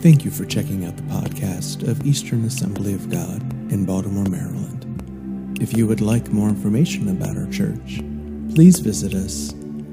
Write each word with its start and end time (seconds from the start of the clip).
Thank 0.00 0.24
you 0.24 0.30
for 0.30 0.46
checking 0.46 0.86
out 0.86 0.96
the 0.96 1.02
podcast 1.02 1.86
of 1.86 2.06
Eastern 2.06 2.46
Assembly 2.46 2.94
of 2.94 3.10
God 3.10 3.42
in 3.70 3.84
Baltimore, 3.84 4.24
Maryland. 4.24 5.58
If 5.60 5.76
you 5.76 5.86
would 5.86 6.00
like 6.00 6.32
more 6.32 6.48
information 6.48 7.10
about 7.10 7.36
our 7.36 7.46
church, 7.48 8.00
please 8.54 8.78
visit 8.78 9.12
us 9.12 9.50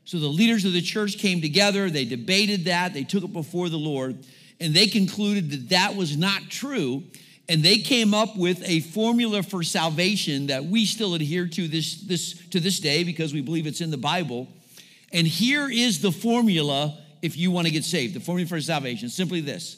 So 0.03 0.19
the 0.19 0.27
leaders 0.27 0.65
of 0.65 0.73
the 0.73 0.81
church 0.81 1.19
came 1.19 1.39
together, 1.39 1.89
they 1.89 2.03
debated 2.03 2.65
that, 2.65 2.93
they 2.93 3.05
took 3.05 3.23
it 3.23 3.31
before 3.31 3.69
the 3.69 3.77
Lord, 3.77 4.25
and 4.59 4.73
they 4.73 4.87
concluded 4.87 5.49
that 5.51 5.69
that 5.69 5.95
was 5.95 6.17
not 6.17 6.49
true. 6.49 7.03
And 7.47 7.63
they 7.63 7.77
came 7.77 8.13
up 8.13 8.35
with 8.35 8.61
a 8.67 8.81
formula 8.81 9.41
for 9.41 9.63
salvation 9.63 10.47
that 10.47 10.65
we 10.65 10.85
still 10.85 11.15
adhere 11.15 11.47
to 11.47 11.67
this, 11.69 11.95
this, 12.01 12.33
to 12.49 12.59
this 12.59 12.81
day 12.81 13.05
because 13.05 13.33
we 13.33 13.39
believe 13.39 13.67
it's 13.67 13.79
in 13.79 13.89
the 13.89 13.95
Bible. 13.95 14.49
And 15.13 15.25
here 15.25 15.69
is 15.71 16.01
the 16.01 16.11
formula 16.11 16.97
if 17.21 17.37
you 17.37 17.51
want 17.51 17.67
to 17.67 17.73
get 17.73 17.83
saved. 17.83 18.13
The 18.13 18.19
formula 18.19 18.47
for 18.47 18.59
salvation 18.61 19.09
simply 19.09 19.41
this 19.41 19.77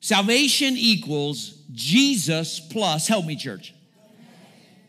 salvation 0.00 0.74
equals 0.76 1.62
Jesus 1.72 2.60
plus, 2.60 3.08
help 3.08 3.26
me, 3.26 3.36
church. 3.36 3.74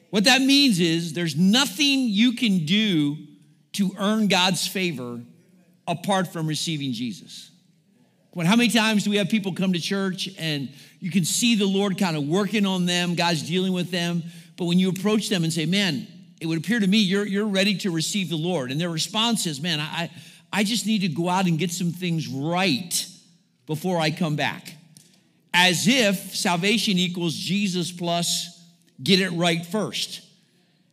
What 0.09 0.23
that 0.23 0.41
means 0.41 0.79
is 0.79 1.13
there's 1.13 1.35
nothing 1.35 2.07
you 2.07 2.33
can 2.33 2.65
do 2.65 3.17
to 3.73 3.91
earn 3.97 4.27
God's 4.27 4.67
favor 4.67 5.21
apart 5.87 6.27
from 6.27 6.47
receiving 6.47 6.93
Jesus. 6.93 7.51
When 8.31 8.45
how 8.45 8.55
many 8.55 8.69
times 8.69 9.03
do 9.03 9.09
we 9.09 9.17
have 9.17 9.29
people 9.29 9.53
come 9.53 9.73
to 9.73 9.79
church 9.79 10.29
and 10.37 10.69
you 10.99 11.11
can 11.11 11.25
see 11.25 11.55
the 11.55 11.65
Lord 11.65 11.97
kind 11.97 12.15
of 12.15 12.27
working 12.27 12.65
on 12.65 12.85
them, 12.85 13.15
God's 13.15 13.43
dealing 13.43 13.73
with 13.73 13.91
them, 13.91 14.23
but 14.57 14.65
when 14.65 14.77
you 14.79 14.89
approach 14.89 15.29
them 15.29 15.43
and 15.43 15.51
say, 15.51 15.65
"Man, 15.65 16.07
it 16.39 16.45
would 16.45 16.57
appear 16.57 16.79
to 16.79 16.87
me 16.87 16.99
you're 16.99 17.25
you're 17.25 17.47
ready 17.47 17.75
to 17.77 17.91
receive 17.91 18.29
the 18.29 18.37
Lord," 18.37 18.71
and 18.71 18.79
their 18.79 18.89
response 18.89 19.47
is, 19.47 19.61
"Man, 19.61 19.79
I 19.79 20.09
I 20.51 20.63
just 20.63 20.85
need 20.85 21.01
to 21.01 21.07
go 21.07 21.29
out 21.29 21.47
and 21.47 21.57
get 21.59 21.71
some 21.71 21.91
things 21.91 22.27
right 22.27 23.07
before 23.65 23.99
I 23.99 24.11
come 24.11 24.35
back," 24.35 24.75
as 25.53 25.87
if 25.87 26.35
salvation 26.35 26.97
equals 26.97 27.35
Jesus 27.35 27.91
plus 27.91 28.59
get 29.01 29.19
it 29.19 29.29
right 29.29 29.65
first. 29.65 30.21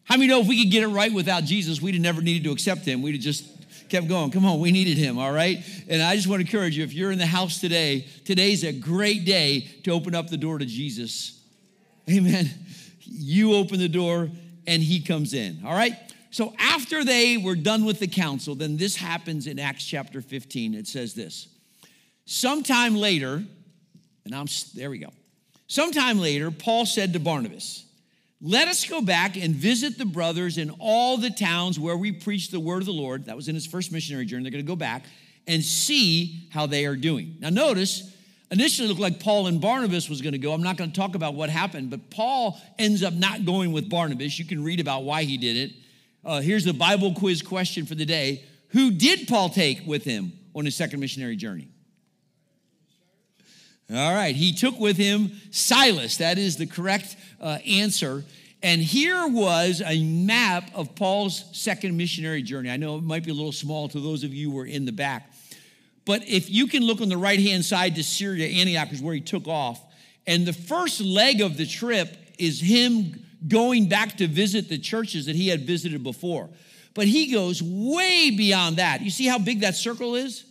How 0.04 0.16
many 0.16 0.28
know 0.28 0.40
if 0.40 0.46
we 0.46 0.62
could 0.62 0.70
get 0.70 0.82
it 0.82 0.88
right 0.88 1.12
without 1.12 1.44
Jesus, 1.44 1.82
we'd 1.82 1.94
have 1.94 2.02
never 2.02 2.22
needed 2.22 2.44
to 2.44 2.52
accept 2.52 2.84
him? 2.84 3.02
We'd 3.02 3.16
have 3.16 3.24
just 3.24 3.44
kept 3.88 4.08
going. 4.08 4.30
Come 4.30 4.44
on, 4.44 4.60
we 4.60 4.70
needed 4.70 4.98
him, 4.98 5.18
all 5.18 5.32
right? 5.32 5.64
And 5.88 6.02
I 6.02 6.14
just 6.16 6.28
want 6.28 6.40
to 6.40 6.46
encourage 6.46 6.76
you 6.76 6.84
if 6.84 6.92
you're 6.92 7.10
in 7.10 7.18
the 7.18 7.26
house 7.26 7.60
today, 7.60 8.06
today's 8.24 8.62
a 8.62 8.72
great 8.72 9.24
day 9.24 9.68
to 9.84 9.90
open 9.90 10.14
up 10.14 10.28
the 10.28 10.36
door 10.36 10.58
to 10.58 10.66
Jesus. 10.66 11.40
Amen. 12.08 12.50
You 13.04 13.54
open 13.54 13.78
the 13.78 13.88
door 13.88 14.30
and 14.66 14.82
he 14.82 15.00
comes 15.00 15.34
in, 15.34 15.62
all 15.64 15.74
right? 15.74 15.94
So 16.36 16.52
after 16.58 17.02
they 17.02 17.38
were 17.38 17.56
done 17.56 17.86
with 17.86 17.98
the 17.98 18.06
council, 18.06 18.54
then 18.54 18.76
this 18.76 18.94
happens 18.94 19.46
in 19.46 19.58
Acts 19.58 19.86
chapter 19.86 20.20
15. 20.20 20.74
It 20.74 20.86
says 20.86 21.14
this 21.14 21.48
Sometime 22.26 22.94
later, 22.94 23.42
and 24.26 24.34
I'm 24.34 24.44
there 24.74 24.90
we 24.90 24.98
go. 24.98 25.08
Sometime 25.66 26.18
later, 26.18 26.50
Paul 26.50 26.84
said 26.84 27.14
to 27.14 27.20
Barnabas, 27.20 27.86
let 28.42 28.68
us 28.68 28.84
go 28.84 29.00
back 29.00 29.38
and 29.38 29.54
visit 29.54 29.96
the 29.96 30.04
brothers 30.04 30.58
in 30.58 30.68
all 30.78 31.16
the 31.16 31.30
towns 31.30 31.80
where 31.80 31.96
we 31.96 32.12
preach 32.12 32.50
the 32.50 32.60
word 32.60 32.82
of 32.82 32.86
the 32.86 32.92
Lord. 32.92 33.24
That 33.24 33.36
was 33.36 33.48
in 33.48 33.54
his 33.54 33.66
first 33.66 33.90
missionary 33.90 34.26
journey. 34.26 34.42
They're 34.42 34.52
going 34.52 34.62
to 34.62 34.70
go 34.70 34.76
back 34.76 35.06
and 35.46 35.64
see 35.64 36.50
how 36.50 36.66
they 36.66 36.84
are 36.84 36.96
doing. 36.96 37.36
Now, 37.40 37.48
notice, 37.48 38.14
initially 38.50 38.84
it 38.84 38.90
looked 38.90 39.00
like 39.00 39.20
Paul 39.20 39.46
and 39.46 39.58
Barnabas 39.58 40.10
was 40.10 40.20
going 40.20 40.34
to 40.34 40.38
go. 40.38 40.52
I'm 40.52 40.62
not 40.62 40.76
going 40.76 40.92
to 40.92 41.00
talk 41.00 41.14
about 41.14 41.32
what 41.32 41.48
happened, 41.48 41.88
but 41.88 42.10
Paul 42.10 42.60
ends 42.78 43.02
up 43.02 43.14
not 43.14 43.46
going 43.46 43.72
with 43.72 43.88
Barnabas. 43.88 44.38
You 44.38 44.44
can 44.44 44.62
read 44.62 44.80
about 44.80 45.04
why 45.04 45.22
he 45.22 45.38
did 45.38 45.56
it. 45.56 45.72
Uh, 46.26 46.40
here's 46.40 46.64
the 46.64 46.74
Bible 46.74 47.14
quiz 47.14 47.40
question 47.40 47.86
for 47.86 47.94
the 47.94 48.04
day 48.04 48.42
Who 48.70 48.90
did 48.90 49.28
Paul 49.28 49.48
take 49.48 49.86
with 49.86 50.02
him 50.02 50.32
on 50.56 50.64
his 50.64 50.74
second 50.74 50.98
missionary 50.98 51.36
journey? 51.36 51.68
All 53.88 54.12
right, 54.12 54.34
he 54.34 54.52
took 54.52 54.80
with 54.80 54.96
him 54.96 55.30
Silas. 55.52 56.16
That 56.16 56.36
is 56.36 56.56
the 56.56 56.66
correct 56.66 57.16
uh, 57.40 57.58
answer. 57.64 58.24
And 58.60 58.82
here 58.82 59.28
was 59.28 59.80
a 59.86 60.02
map 60.02 60.68
of 60.74 60.96
Paul's 60.96 61.44
second 61.52 61.96
missionary 61.96 62.42
journey. 62.42 62.70
I 62.70 62.76
know 62.76 62.96
it 62.96 63.04
might 63.04 63.22
be 63.22 63.30
a 63.30 63.34
little 63.34 63.52
small 63.52 63.88
to 63.90 64.00
those 64.00 64.24
of 64.24 64.34
you 64.34 64.50
who 64.50 64.58
are 64.58 64.66
in 64.66 64.84
the 64.84 64.92
back. 64.92 65.30
But 66.04 66.26
if 66.26 66.50
you 66.50 66.66
can 66.66 66.82
look 66.82 67.00
on 67.00 67.08
the 67.08 67.16
right 67.16 67.38
hand 67.38 67.64
side 67.64 67.94
to 67.96 68.02
Syria, 68.02 68.48
Antioch 68.48 68.90
is 68.90 69.00
where 69.00 69.14
he 69.14 69.20
took 69.20 69.46
off. 69.46 69.80
And 70.26 70.44
the 70.44 70.52
first 70.52 71.00
leg 71.00 71.40
of 71.40 71.56
the 71.56 71.66
trip 71.66 72.16
is 72.36 72.60
him 72.60 73.25
going 73.46 73.88
back 73.88 74.16
to 74.18 74.26
visit 74.26 74.68
the 74.68 74.78
churches 74.78 75.26
that 75.26 75.36
he 75.36 75.48
had 75.48 75.62
visited 75.62 76.02
before. 76.02 76.48
But 76.94 77.06
he 77.06 77.30
goes 77.30 77.62
way 77.62 78.30
beyond 78.30 78.76
that. 78.76 79.02
You 79.02 79.10
see 79.10 79.26
how 79.26 79.38
big 79.38 79.60
that 79.60 79.74
circle 79.74 80.14
is? 80.14 80.44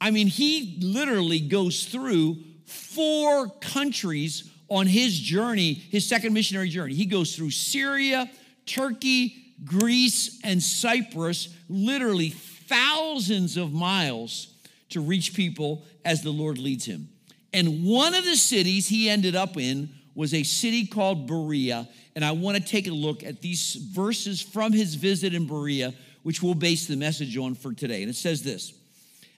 I 0.00 0.10
mean, 0.10 0.28
he 0.28 0.78
literally 0.80 1.40
goes 1.40 1.84
through 1.86 2.38
four 2.66 3.48
countries 3.60 4.50
on 4.68 4.86
his 4.86 5.18
journey, 5.18 5.74
his 5.74 6.06
second 6.08 6.32
missionary 6.32 6.68
journey. 6.68 6.94
He 6.94 7.06
goes 7.06 7.34
through 7.34 7.50
Syria, 7.50 8.30
Turkey, 8.66 9.54
Greece, 9.64 10.40
and 10.44 10.62
Cyprus, 10.62 11.48
literally 11.68 12.30
thousands 12.30 13.56
of 13.56 13.72
miles 13.72 14.54
to 14.90 15.00
reach 15.00 15.34
people 15.34 15.84
as 16.04 16.22
the 16.22 16.30
Lord 16.30 16.58
leads 16.58 16.84
him. 16.84 17.08
And 17.52 17.84
one 17.84 18.14
of 18.14 18.24
the 18.24 18.36
cities 18.36 18.88
he 18.88 19.08
ended 19.08 19.34
up 19.34 19.56
in 19.56 19.88
was 20.16 20.34
a 20.34 20.42
city 20.42 20.86
called 20.86 21.28
Berea. 21.28 21.86
And 22.16 22.24
I 22.24 22.32
want 22.32 22.56
to 22.56 22.62
take 22.62 22.88
a 22.88 22.90
look 22.90 23.22
at 23.22 23.42
these 23.42 23.74
verses 23.74 24.40
from 24.40 24.72
his 24.72 24.96
visit 24.96 25.34
in 25.34 25.46
Berea, 25.46 25.94
which 26.24 26.42
we'll 26.42 26.54
base 26.54 26.86
the 26.88 26.96
message 26.96 27.36
on 27.36 27.54
for 27.54 27.72
today. 27.72 28.02
And 28.02 28.10
it 28.10 28.16
says 28.16 28.42
this 28.42 28.72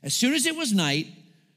As 0.02 0.14
soon 0.14 0.32
as 0.32 0.46
it 0.46 0.56
was 0.56 0.72
night, 0.72 1.08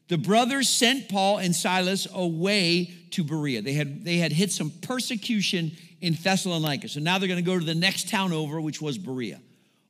the 0.09 0.17
brothers 0.17 0.67
sent 0.67 1.07
Paul 1.07 1.37
and 1.37 1.55
Silas 1.55 2.07
away 2.13 2.91
to 3.11 3.23
Berea. 3.23 3.61
They 3.61 3.73
had, 3.73 4.03
they 4.03 4.17
had 4.17 4.33
hit 4.33 4.51
some 4.51 4.71
persecution 4.81 5.71
in 6.01 6.15
Thessalonica. 6.15 6.89
So 6.89 6.99
now 6.99 7.19
they're 7.19 7.29
going 7.29 7.43
to 7.43 7.49
go 7.49 7.57
to 7.57 7.63
the 7.63 7.75
next 7.75 8.09
town 8.09 8.33
over, 8.33 8.59
which 8.59 8.81
was 8.81 8.97
Berea. 8.97 9.39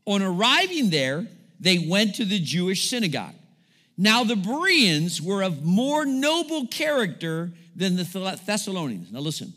On 0.06 0.22
arriving 0.22 0.90
there, 0.90 1.26
they 1.60 1.80
went 1.80 2.16
to 2.16 2.26
the 2.26 2.40
Jewish 2.40 2.90
synagogue. 2.90 3.36
Now, 3.98 4.24
the 4.24 4.36
Bereans 4.36 5.22
were 5.22 5.44
of 5.44 5.64
more 5.64 6.06
noble 6.06 6.68
character 6.68 7.52
than 7.76 7.96
the 7.96 8.40
Thessalonians. 8.46 9.12
Now, 9.12 9.20
listen. 9.20 9.54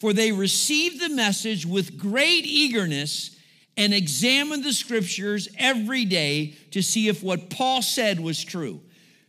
For 0.00 0.12
they 0.12 0.32
received 0.32 1.00
the 1.00 1.10
message 1.10 1.64
with 1.64 1.96
great 1.96 2.44
eagerness 2.44 3.36
and 3.76 3.94
examined 3.94 4.64
the 4.64 4.72
scriptures 4.72 5.48
every 5.56 6.04
day 6.04 6.56
to 6.72 6.82
see 6.82 7.08
if 7.08 7.22
what 7.22 7.50
Paul 7.50 7.82
said 7.82 8.20
was 8.20 8.42
true. 8.42 8.80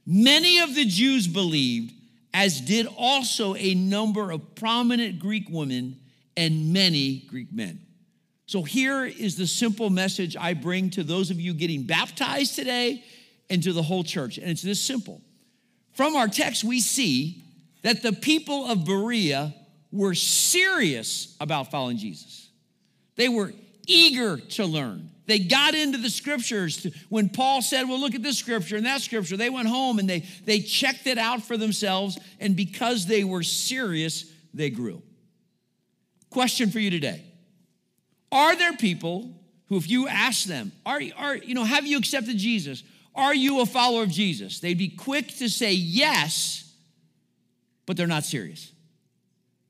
Many 0.05 0.59
of 0.59 0.73
the 0.75 0.85
Jews 0.85 1.27
believed, 1.27 1.93
as 2.33 2.59
did 2.59 2.87
also 2.97 3.55
a 3.55 3.75
number 3.75 4.31
of 4.31 4.55
prominent 4.55 5.19
Greek 5.19 5.47
women 5.49 5.99
and 6.35 6.73
many 6.73 7.19
Greek 7.27 7.53
men. 7.53 7.79
So 8.47 8.63
here 8.63 9.05
is 9.05 9.37
the 9.37 9.47
simple 9.47 9.89
message 9.89 10.35
I 10.35 10.53
bring 10.53 10.89
to 10.91 11.03
those 11.03 11.31
of 11.31 11.39
you 11.39 11.53
getting 11.53 11.83
baptized 11.83 12.55
today 12.55 13.03
and 13.49 13.63
to 13.63 13.73
the 13.73 13.83
whole 13.83 14.03
church. 14.03 14.37
And 14.37 14.49
it's 14.49 14.61
this 14.61 14.81
simple. 14.81 15.21
From 15.93 16.15
our 16.15 16.27
text, 16.27 16.63
we 16.63 16.79
see 16.79 17.42
that 17.83 18.01
the 18.01 18.13
people 18.13 18.65
of 18.65 18.85
Berea 18.85 19.53
were 19.91 20.15
serious 20.15 21.35
about 21.39 21.69
following 21.69 21.97
Jesus. 21.97 22.49
They 23.15 23.29
were 23.29 23.53
eager 23.85 24.37
to 24.37 24.65
learn. 24.65 25.09
They 25.25 25.39
got 25.39 25.75
into 25.75 25.97
the 25.97 26.09
scriptures. 26.09 26.81
To, 26.81 26.91
when 27.09 27.29
Paul 27.29 27.61
said, 27.61 27.87
Well, 27.87 27.99
look 27.99 28.15
at 28.15 28.23
this 28.23 28.37
scripture 28.37 28.75
and 28.75 28.85
that 28.85 29.01
scripture, 29.01 29.37
they 29.37 29.49
went 29.49 29.67
home 29.67 29.99
and 29.99 30.09
they, 30.09 30.21
they 30.45 30.59
checked 30.59 31.07
it 31.07 31.17
out 31.17 31.43
for 31.43 31.55
themselves. 31.55 32.19
And 32.39 32.55
because 32.55 33.05
they 33.05 33.23
were 33.23 33.43
serious, 33.43 34.29
they 34.53 34.69
grew. 34.69 35.01
Question 36.29 36.71
for 36.71 36.79
you 36.79 36.89
today 36.89 37.23
Are 38.31 38.55
there 38.55 38.73
people 38.73 39.33
who, 39.69 39.77
if 39.77 39.89
you 39.89 40.07
ask 40.07 40.45
them, 40.45 40.71
are, 40.85 40.99
are 41.15 41.37
you 41.37 41.53
know, 41.53 41.63
have 41.63 41.85
you 41.85 41.97
accepted 41.97 42.37
Jesus? 42.37 42.83
Are 43.15 43.35
you 43.35 43.61
a 43.61 43.65
follower 43.65 44.03
of 44.03 44.09
Jesus? 44.09 44.59
They'd 44.59 44.77
be 44.77 44.89
quick 44.89 45.27
to 45.37 45.49
say 45.49 45.73
yes, 45.73 46.72
but 47.85 47.97
they're 47.97 48.07
not 48.07 48.23
serious. 48.23 48.71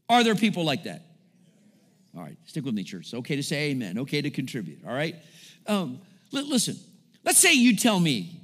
Are 0.09 0.23
there 0.23 0.35
people 0.35 0.63
like 0.63 0.83
that? 0.83 1.03
All 2.15 2.21
right, 2.21 2.37
stick 2.45 2.63
with 2.63 2.73
me, 2.73 2.83
church. 2.83 3.05
It's 3.05 3.13
okay 3.13 3.35
to 3.35 3.43
say 3.43 3.71
amen, 3.71 3.99
okay 3.99 4.21
to 4.21 4.29
contribute, 4.29 4.79
all 4.85 4.93
right? 4.93 5.15
Um, 5.65 5.99
li- 6.31 6.45
listen, 6.47 6.77
let's 7.23 7.39
say 7.39 7.53
you 7.53 7.75
tell 7.75 7.99
me 7.99 8.39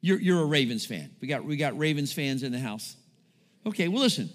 you're, 0.00 0.18
you're 0.18 0.42
a 0.42 0.46
Ravens 0.46 0.84
fan. 0.84 1.10
We 1.20 1.28
got, 1.28 1.44
we 1.44 1.56
got 1.56 1.78
Ravens 1.78 2.12
fans 2.12 2.42
in 2.42 2.50
the 2.50 2.58
house. 2.58 2.96
Okay, 3.64 3.86
well, 3.88 4.02
listen. 4.02 4.30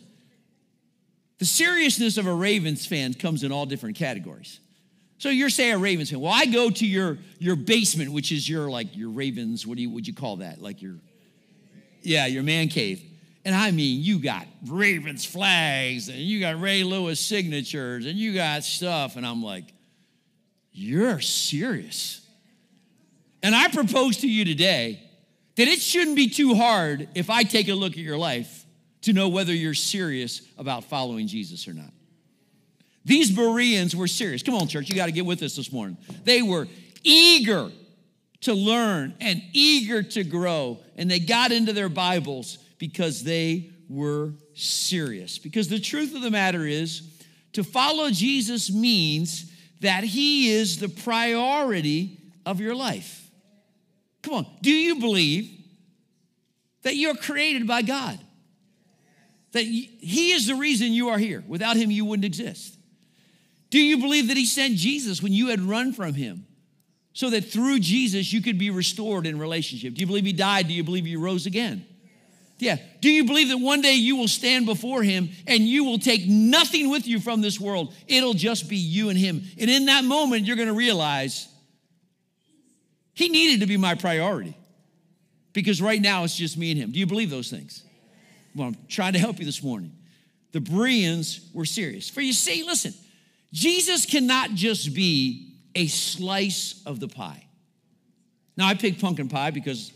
The 1.40 1.46
seriousness 1.46 2.18
of 2.18 2.26
a 2.26 2.34
Ravens 2.34 2.86
fan 2.86 3.14
comes 3.14 3.44
in 3.44 3.52
all 3.52 3.66
different 3.66 3.98
categories. 3.98 4.60
So 5.20 5.30
you're 5.30 5.50
say 5.50 5.72
a 5.72 5.78
Ravens 5.78 6.12
fan. 6.12 6.20
Well, 6.20 6.34
I 6.34 6.46
go 6.46 6.70
to 6.70 6.86
your 6.86 7.18
your 7.40 7.56
basement, 7.56 8.12
which 8.12 8.32
is 8.32 8.48
your 8.48 8.70
like 8.70 8.96
your 8.96 9.10
Ravens. 9.10 9.66
What 9.66 9.78
do 9.78 9.84
you 9.84 9.90
would 9.90 10.08
you 10.08 10.14
call 10.14 10.38
that? 10.38 10.62
Like 10.62 10.82
your 10.82 10.96
yeah, 12.02 12.28
your 12.28 12.44
man 12.44 12.70
cave. 12.70 13.04
And 13.48 13.56
I 13.56 13.72
mean, 13.72 14.04
you 14.04 14.20
got 14.20 14.46
Ravens 14.68 15.24
flags, 15.24 16.10
and 16.10 16.18
you 16.18 16.42
got 16.42 16.60
Ray 16.60 16.84
Lewis 16.84 17.18
signatures, 17.18 18.06
and 18.06 18.20
you 18.20 18.34
got 18.34 18.66
stuff. 18.66 19.16
And 19.16 19.26
I'm 19.26 19.42
like, 19.42 19.74
you're 20.74 21.22
serious. 21.22 22.28
And 23.42 23.56
I 23.56 23.70
propose 23.70 24.18
to 24.18 24.28
you 24.28 24.44
today 24.44 25.02
that 25.56 25.66
it 25.66 25.82
shouldn't 25.82 26.18
be 26.18 26.28
too 26.28 26.56
hard 26.56 27.08
if 27.16 27.30
I 27.30 27.44
take 27.44 27.70
a 27.70 27.74
look 27.74 27.94
at 27.94 28.00
your 28.00 28.18
life 28.18 28.66
to 29.04 29.14
know 29.14 29.30
whether 29.30 29.54
you're 29.54 29.74
serious 29.74 30.42
about 30.58 30.84
following 30.84 31.26
Jesus 31.26 31.70
or 31.70 31.74
not. 31.74 31.94
These 33.06 33.32
Bereans 33.32 33.96
were 33.96 34.10
serious. 34.10 34.44
Come 34.44 34.56
on, 34.56 34.68
church, 34.68 34.90
you 34.90 34.96
got 34.98 35.06
to 35.06 35.14
get 35.14 35.26
with 35.26 35.42
us 35.42 35.56
this 35.56 35.72
morning. 35.72 35.96
They 36.26 36.42
were 36.42 36.68
eager 37.02 37.72
to 38.42 38.54
learn 38.54 39.16
and 39.22 39.42
eager 39.54 40.04
to 40.04 40.26
grow, 40.26 40.80
and 40.98 41.10
they 41.10 41.20
got 41.20 41.54
into 41.54 41.72
their 41.72 41.88
Bibles 41.88 42.58
because 42.77 43.24
they 43.24 43.71
were 43.89 44.33
serious. 44.53 45.38
Because 45.38 45.68
the 45.68 45.79
truth 45.79 46.15
of 46.15 46.21
the 46.21 46.31
matter 46.31 46.65
is, 46.65 47.01
to 47.53 47.63
follow 47.63 48.09
Jesus 48.12 48.71
means 48.71 49.51
that 49.81 50.03
he 50.03 50.51
is 50.51 50.79
the 50.79 50.89
priority 50.89 52.18
of 52.45 52.59
your 52.59 52.75
life. 52.75 53.29
Come 54.24 54.33
on, 54.33 54.47
do 54.62 54.71
you 54.71 55.00
believe 55.00 55.50
that 56.83 56.95
you're 56.95 57.15
created 57.15 57.68
by 57.68 57.81
God? 57.81 58.19
That 59.53 59.63
he 59.63 60.31
is 60.31 60.47
the 60.47 60.56
reason 60.56 60.94
you 60.94 61.09
are 61.09 61.18
here. 61.18 61.44
Without 61.47 61.77
him, 61.77 61.89
you 61.89 62.06
wouldn't 62.06 62.25
exist. 62.25 62.77
Do 63.69 63.79
you 63.79 63.97
believe 63.97 64.27
that 64.27 64.38
he 64.38 64.45
sent 64.45 64.75
Jesus 64.75 65.21
when 65.21 65.33
you 65.33 65.47
had 65.47 65.62
run 65.62 65.94
from 65.94 66.13
him? 66.13 66.45
So 67.13 67.29
that 67.31 67.45
through 67.45 67.79
Jesus 67.79 68.31
you 68.31 68.41
could 68.41 68.59
be 68.59 68.69
restored 68.69 69.25
in 69.25 69.39
relationship. 69.39 69.95
Do 69.95 70.01
you 70.01 70.07
believe 70.07 70.25
he 70.25 70.33
died? 70.33 70.68
Do 70.68 70.74
you 70.74 70.83
believe 70.83 71.06
he 71.06 71.15
rose 71.15 71.45
again? 71.45 71.85
Yeah. 72.59 72.77
Do 73.01 73.09
you 73.09 73.25
believe 73.25 73.50
that 73.50 73.59
one 73.59 73.81
day 73.81 73.94
you 73.94 74.15
will 74.15 74.27
stand 74.27 74.65
before 74.65 75.04
him 75.04 75.30
and 75.45 75.63
you 75.63 75.83
will 75.83 76.00
take 76.00 76.27
nothing 76.27 76.89
with 76.89 77.07
you 77.07 77.19
from 77.19 77.42
this 77.42 77.59
world? 77.59 77.94
It'll 78.07 78.33
just 78.33 78.68
be 78.68 78.77
you 78.77 79.09
and 79.09 79.18
him. 79.18 79.44
And 79.59 79.69
in 79.69 79.86
that 79.86 80.04
moment, 80.04 80.45
you're 80.45 80.56
going 80.56 80.68
to 80.68 80.74
realize 80.74 81.48
he 83.13 83.30
needed 83.30 83.62
to 83.62 83.68
be 83.68 83.77
my 83.77 83.95
priority 83.95 84.57
because 85.54 85.81
right 85.81 86.01
now 86.01 86.24
it's 86.24 86.36
just 86.36 86.57
me 86.57 86.71
and 86.71 86.80
him. 86.80 86.92
Do 86.92 87.00
you 87.00 87.06
believe 87.06 87.30
those 87.30 87.50
things? 87.50 87.83
Well, 88.56 88.69
I'm 88.69 88.77
trying 88.88 89.13
to 89.13 89.19
help 89.19 89.39
you 89.39 89.45
this 89.45 89.62
morning. 89.62 89.92
The 90.51 90.62
Bereans 90.62 91.50
were 91.53 91.65
serious. 91.65 92.10
For 92.10 92.21
you 92.21 92.33
see, 92.33 92.63
listen, 92.63 92.94
Jesus 93.53 94.06
cannot 94.06 94.51
just 94.51 94.95
be 94.95 95.53
a 95.75 95.88
slice 95.88 96.81
of 96.86 97.00
the 97.00 97.07
pie. 97.07 97.45
Now, 98.56 98.68
I 98.68 98.74
picked 98.74 99.00
pumpkin 99.00 99.30
pie 99.30 99.51
because 99.51 99.92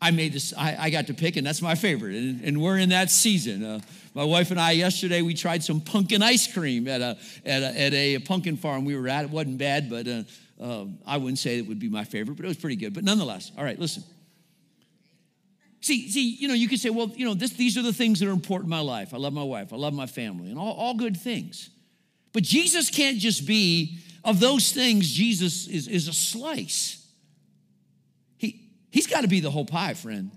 I 0.00 0.10
made 0.10 0.32
this, 0.32 0.52
I, 0.56 0.76
I 0.78 0.90
got 0.90 1.06
to 1.06 1.14
pick, 1.14 1.36
and 1.36 1.46
that's 1.46 1.62
my 1.62 1.74
favorite. 1.74 2.14
And, 2.14 2.44
and 2.44 2.60
we're 2.60 2.78
in 2.78 2.90
that 2.90 3.10
season. 3.10 3.64
Uh, 3.64 3.80
my 4.14 4.24
wife 4.24 4.50
and 4.50 4.60
I, 4.60 4.72
yesterday, 4.72 5.22
we 5.22 5.34
tried 5.34 5.64
some 5.64 5.80
pumpkin 5.80 6.22
ice 6.22 6.52
cream 6.52 6.86
at 6.86 7.00
a, 7.00 7.18
at 7.44 7.62
a, 7.62 7.80
at 7.80 7.94
a 7.94 8.18
pumpkin 8.20 8.56
farm 8.56 8.84
we 8.84 8.96
were 8.96 9.08
at. 9.08 9.24
It 9.24 9.30
wasn't 9.30 9.58
bad, 9.58 9.88
but 9.88 10.06
uh, 10.06 10.22
uh, 10.60 10.84
I 11.06 11.16
wouldn't 11.16 11.38
say 11.38 11.58
it 11.58 11.66
would 11.66 11.78
be 11.78 11.88
my 11.88 12.04
favorite, 12.04 12.36
but 12.36 12.44
it 12.44 12.48
was 12.48 12.56
pretty 12.56 12.76
good. 12.76 12.94
But 12.94 13.04
nonetheless, 13.04 13.52
all 13.56 13.64
right, 13.64 13.78
listen. 13.78 14.04
See, 15.80 16.10
see, 16.10 16.34
you 16.34 16.48
know, 16.48 16.54
you 16.54 16.68
could 16.68 16.80
say, 16.80 16.90
well, 16.90 17.12
you 17.14 17.24
know, 17.24 17.34
this, 17.34 17.52
these 17.52 17.76
are 17.78 17.82
the 17.82 17.92
things 17.92 18.20
that 18.20 18.28
are 18.28 18.32
important 18.32 18.66
in 18.66 18.70
my 18.70 18.80
life. 18.80 19.14
I 19.14 19.18
love 19.18 19.32
my 19.32 19.44
wife, 19.44 19.72
I 19.72 19.76
love 19.76 19.94
my 19.94 20.06
family, 20.06 20.50
and 20.50 20.58
all, 20.58 20.72
all 20.72 20.94
good 20.94 21.16
things. 21.16 21.70
But 22.32 22.42
Jesus 22.42 22.90
can't 22.90 23.18
just 23.18 23.46
be, 23.46 23.98
of 24.24 24.40
those 24.40 24.72
things, 24.72 25.10
Jesus 25.10 25.68
is, 25.68 25.88
is 25.88 26.08
a 26.08 26.12
slice. 26.12 27.05
He, 28.96 29.00
he's 29.00 29.06
got 29.06 29.22
to 29.22 29.28
be 29.28 29.40
the 29.40 29.50
whole 29.50 29.64
pie, 29.64 29.94
friend. 29.94 30.30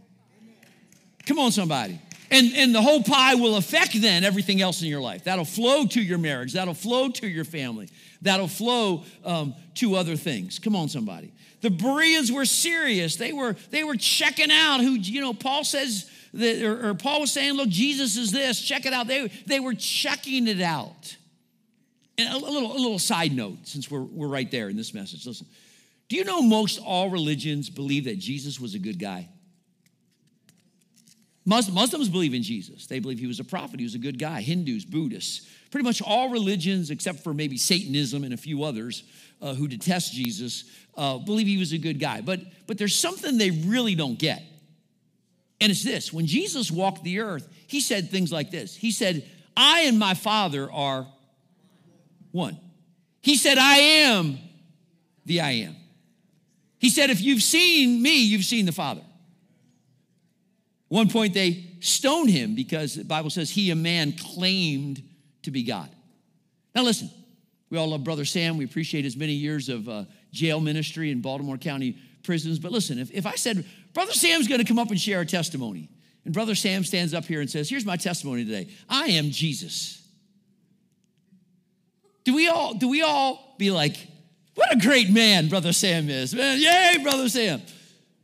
Come 1.26 1.40
on, 1.40 1.52
somebody. 1.52 2.00
And, 2.32 2.54
and 2.56 2.76
the 2.76 2.82
whole 2.82 3.02
pie 3.02 3.36
will 3.36 3.56
affect 3.56 4.00
then 4.00 4.24
everything 4.24 4.62
else 4.62 4.82
in 4.82 4.88
your 4.88 5.02
life. 5.02 5.24
That'll 5.24 5.46
flow 5.46 5.86
to 5.88 6.02
your 6.02 6.18
marriage. 6.18 6.54
That'll 6.54 6.76
flow 6.76 7.10
to 7.10 7.28
your 7.28 7.46
family. 7.46 7.90
That'll 8.22 8.48
flow 8.48 9.04
um, 9.26 9.56
to 9.76 9.96
other 9.96 10.16
things. 10.16 10.60
Come 10.60 10.76
on, 10.76 10.90
somebody. 10.90 11.34
The 11.62 11.72
Bereans 11.72 12.32
were 12.32 12.46
serious. 12.46 13.16
They 13.16 13.34
were, 13.34 13.56
they 13.72 13.84
were 13.84 13.96
checking 13.96 14.52
out 14.52 14.82
who, 14.82 14.92
you 14.92 15.22
know, 15.22 15.34
Paul 15.34 15.64
says, 15.64 16.10
that, 16.34 16.62
or, 16.64 16.90
or 16.90 16.94
Paul 16.94 17.22
was 17.22 17.32
saying, 17.32 17.54
look, 17.54 17.70
Jesus 17.70 18.16
is 18.16 18.32
this, 18.32 18.62
check 18.62 18.86
it 18.86 18.94
out. 18.94 19.08
They, 19.08 19.28
they 19.48 19.60
were 19.60 19.74
checking 19.74 20.48
it 20.48 20.62
out. 20.62 21.18
And 22.18 22.34
a 22.34 22.38
little, 22.38 22.72
a 22.72 22.78
little 22.78 23.00
side 23.00 23.32
note, 23.32 23.60
since 23.64 23.90
we're, 23.90 24.04
we're 24.04 24.28
right 24.28 24.52
there 24.52 24.70
in 24.70 24.76
this 24.78 24.94
message. 24.94 25.26
Listen, 25.26 25.48
do 26.10 26.16
you 26.16 26.24
know 26.24 26.42
most 26.42 26.80
all 26.80 27.10
religions 27.10 27.70
believe 27.70 28.06
that 28.06 28.18
Jesus 28.18 28.60
was 28.60 28.76
a 28.76 28.80
good 28.80 29.00
guy? 29.00 29.30
Muslims 31.46 32.10
believe 32.10 32.34
in 32.34 32.44
Jesus. 32.44 32.86
They 32.88 33.00
believe 33.00 33.18
he 33.18 33.28
was 33.28 33.40
a 33.40 33.44
prophet, 33.44 33.80
he 33.80 33.86
was 33.86 33.96
a 33.96 34.00
good 34.00 34.20
guy. 34.20 34.42
Hindus, 34.42 34.86
Buddhists, 34.86 35.48
pretty 35.72 35.84
much 35.84 36.02
all 36.02 36.30
religions, 36.30 36.92
except 36.92 37.20
for 37.20 37.34
maybe 37.34 37.58
Satanism 37.58 38.24
and 38.24 38.34
a 38.34 38.38
few 38.38 38.64
others 38.64 39.04
uh, 39.42 39.54
who 39.54 39.68
detest 39.68 40.14
Jesus, 40.14 40.66
uh, 40.98 41.18
believe 41.18 41.48
he 41.48 41.58
was 41.58 41.72
a 41.72 41.78
good 41.78 42.00
guy. 42.00 42.22
But, 42.22 42.42
but 42.68 42.78
there's 42.78 42.96
something 42.96 43.38
they 43.38 43.52
really 43.52 43.96
don't 43.96 44.20
get. 44.20 44.44
And 45.62 45.72
it's 45.72 45.84
this 45.84 46.14
when 46.14 46.26
Jesus 46.26 46.72
walked 46.72 47.04
the 47.04 47.20
earth, 47.20 47.48
he 47.68 47.82
said 47.82 48.10
things 48.10 48.32
like 48.32 48.52
this 48.52 48.76
He 48.76 48.92
said, 48.92 49.28
I 49.56 49.82
and 49.82 50.00
my 50.00 50.14
Father 50.14 50.72
are 50.72 51.08
one. 52.32 52.58
He 53.22 53.36
said, 53.36 53.58
I 53.58 53.78
am 53.78 54.38
the 55.26 55.42
I 55.42 55.52
am. 55.52 55.76
He 56.80 56.90
said, 56.90 57.10
if 57.10 57.22
you've 57.22 57.44
seen 57.44 58.02
me, 58.02 58.24
you've 58.24 58.46
seen 58.46 58.66
the 58.66 58.72
Father. 58.72 59.02
One 60.88 61.10
point 61.10 61.34
they 61.34 61.66
stoned 61.82 62.30
him 62.30 62.56
because 62.56 62.96
the 62.96 63.04
Bible 63.04 63.30
says 63.30 63.52
he, 63.52 63.70
a 63.70 63.76
man, 63.76 64.14
claimed 64.14 65.04
to 65.44 65.52
be 65.52 65.64
God. 65.64 65.90
Now 66.74 66.84
listen, 66.84 67.12
we 67.70 67.78
all 67.78 67.88
love 67.88 68.04
Brother 68.04 68.26
Sam. 68.26 68.58
We 68.58 68.66
appreciate 68.66 69.04
his 69.04 69.16
many 69.16 69.34
years 69.34 69.70
of 69.70 69.88
uh, 69.88 70.06
jail 70.32 70.60
ministry 70.60 71.12
in 71.12 71.22
Baltimore 71.22 71.58
County 71.58 71.98
prisons. 72.24 72.60
But 72.60 72.72
listen, 72.72 72.98
if, 72.98 73.12
if 73.12 73.26
I 73.26 73.36
said, 73.36 73.66
Brother 73.94 74.14
Sam's 74.14 74.48
going 74.48 74.60
to 74.60 74.66
come 74.66 74.80
up 74.80 74.90
and 74.90 75.00
share 75.00 75.22
a 75.22 75.26
testimony, 75.26 75.90
and 76.26 76.34
Brother 76.34 76.56
Sam 76.56 76.84
stands 76.84 77.14
up 77.14 77.26
here 77.26 77.42
and 77.42 77.50
says, 77.50 77.70
Here's 77.70 77.86
my 77.86 77.96
testimony 77.96 78.46
today 78.46 78.70
I 78.88 79.08
am 79.08 79.32
Jesus. 79.32 80.08
Do 82.24 82.36
we 82.36 82.48
all 82.48 82.74
do 82.74 82.88
we 82.88 83.02
all 83.02 83.56
be 83.58 83.72
like, 83.72 83.96
what 84.60 84.74
a 84.74 84.78
great 84.78 85.10
man 85.10 85.48
Brother 85.48 85.72
Sam 85.72 86.10
is, 86.10 86.36
man? 86.36 86.60
Yay, 86.60 87.02
Brother 87.02 87.30
Sam. 87.30 87.62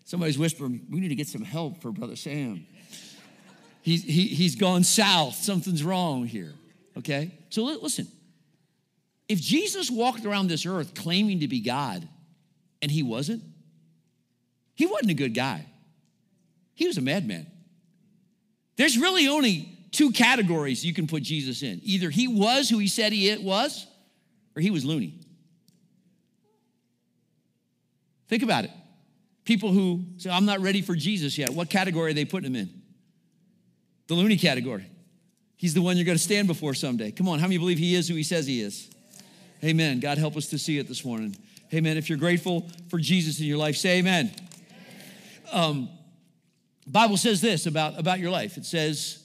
Somebody's 0.04 0.38
whispering, 0.38 0.86
we 0.90 1.00
need 1.00 1.08
to 1.08 1.16
get 1.16 1.28
some 1.28 1.44
help 1.44 1.82
for 1.82 1.92
Brother 1.92 2.18
Sam. 2.18 2.66
He's, 3.82 4.04
he, 4.04 4.28
he's 4.28 4.56
gone 4.56 4.84
south. 4.84 5.36
Something's 5.36 5.82
wrong 5.82 6.26
here. 6.26 6.54
Okay? 6.98 7.32
So 7.50 7.64
listen. 7.64 8.08
If 9.30 9.40
Jesus 9.40 9.90
walked 9.90 10.26
around 10.26 10.48
this 10.48 10.66
earth 10.66 10.94
claiming 10.94 11.40
to 11.40 11.48
be 11.48 11.62
God 11.62 12.08
and 12.82 12.92
he 12.92 13.02
wasn't, 13.02 13.42
he 14.76 14.86
wasn't 14.86 15.12
a 15.12 15.16
good 15.16 15.34
guy. 15.34 15.66
He 16.74 16.86
was 16.86 16.98
a 16.98 17.02
madman. 17.02 17.48
There's 18.76 18.98
really 18.98 19.30
only 19.30 19.70
two 19.92 20.12
categories 20.12 20.86
you 20.86 20.94
can 20.94 21.08
put 21.08 21.24
Jesus 21.24 21.64
in. 21.64 21.80
Either 21.84 22.10
he 22.10 22.28
was 22.28 22.70
who 22.70 22.78
he 22.78 22.88
said 22.88 23.14
he 23.14 23.36
was, 23.38 23.88
or 24.56 24.62
he 24.62 24.70
was 24.70 24.84
loony. 24.84 25.25
Think 28.28 28.44
about 28.44 28.66
it. 28.66 28.72
People 29.44 29.72
who 29.72 30.04
say, 30.18 30.30
I'm 30.30 30.46
not 30.46 30.60
ready 30.60 30.82
for 30.82 30.96
Jesus 30.96 31.38
yet, 31.38 31.52
what 31.52 31.70
category 31.70 32.12
are 32.12 32.14
they 32.14 32.26
putting 32.26 32.48
him 32.48 32.56
in? 32.56 32.82
The 34.08 34.16
loony 34.16 34.38
category. 34.38 34.86
He's 35.56 35.74
the 35.74 35.82
one 35.82 35.98
you're 35.98 36.06
going 36.06 36.18
to 36.18 36.24
stand 36.24 36.48
before 36.48 36.74
someday. 36.74 37.12
Come 37.12 37.28
on, 37.28 37.40
how 37.40 37.46
many 37.46 37.58
believe 37.58 37.78
he 37.78 37.96
is 37.96 38.08
who 38.08 38.16
he 38.16 38.24
says 38.24 38.46
he 38.46 38.62
is? 38.62 38.90
Amen. 39.64 40.00
God 40.00 40.18
help 40.18 40.36
us 40.36 40.48
to 40.48 40.58
see 40.58 40.78
it 40.78 40.88
this 40.88 41.06
morning. 41.06 41.36
Amen. 41.74 41.98
If 41.98 42.10
you're 42.10 42.18
grateful 42.18 42.70
for 42.90 43.00
Jesus 43.00 43.40
in 43.40 43.46
your 43.46 43.58
life, 43.58 43.76
say 43.76 44.00
amen. 44.00 44.32
Um, 45.52 45.90
Bible 46.88 47.18
says 47.18 47.42
this 47.42 47.66
about, 47.66 47.98
about 48.00 48.20
your 48.20 48.32
life. 48.32 48.58
It 48.58 48.66
says, 48.66 49.24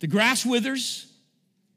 the 0.00 0.06
grass 0.06 0.44
withers 0.44 1.10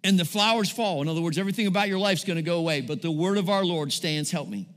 and 0.04 0.20
the 0.20 0.26
flowers 0.26 0.70
fall. 0.70 1.02
In 1.02 1.08
other 1.08 1.22
words, 1.22 1.38
everything 1.38 1.68
about 1.68 1.88
your 1.88 2.00
life 2.00 2.20
is 2.20 2.26
going 2.26 2.38
to 2.38 2.44
go 2.44 2.58
away, 2.58 2.82
but 2.82 3.02
the 3.02 3.12
word 3.12 3.38
of 3.38 3.50
our 3.50 3.64
Lord 3.64 3.94
stands. 3.94 4.32
Help 4.32 4.50
me. 4.50 4.68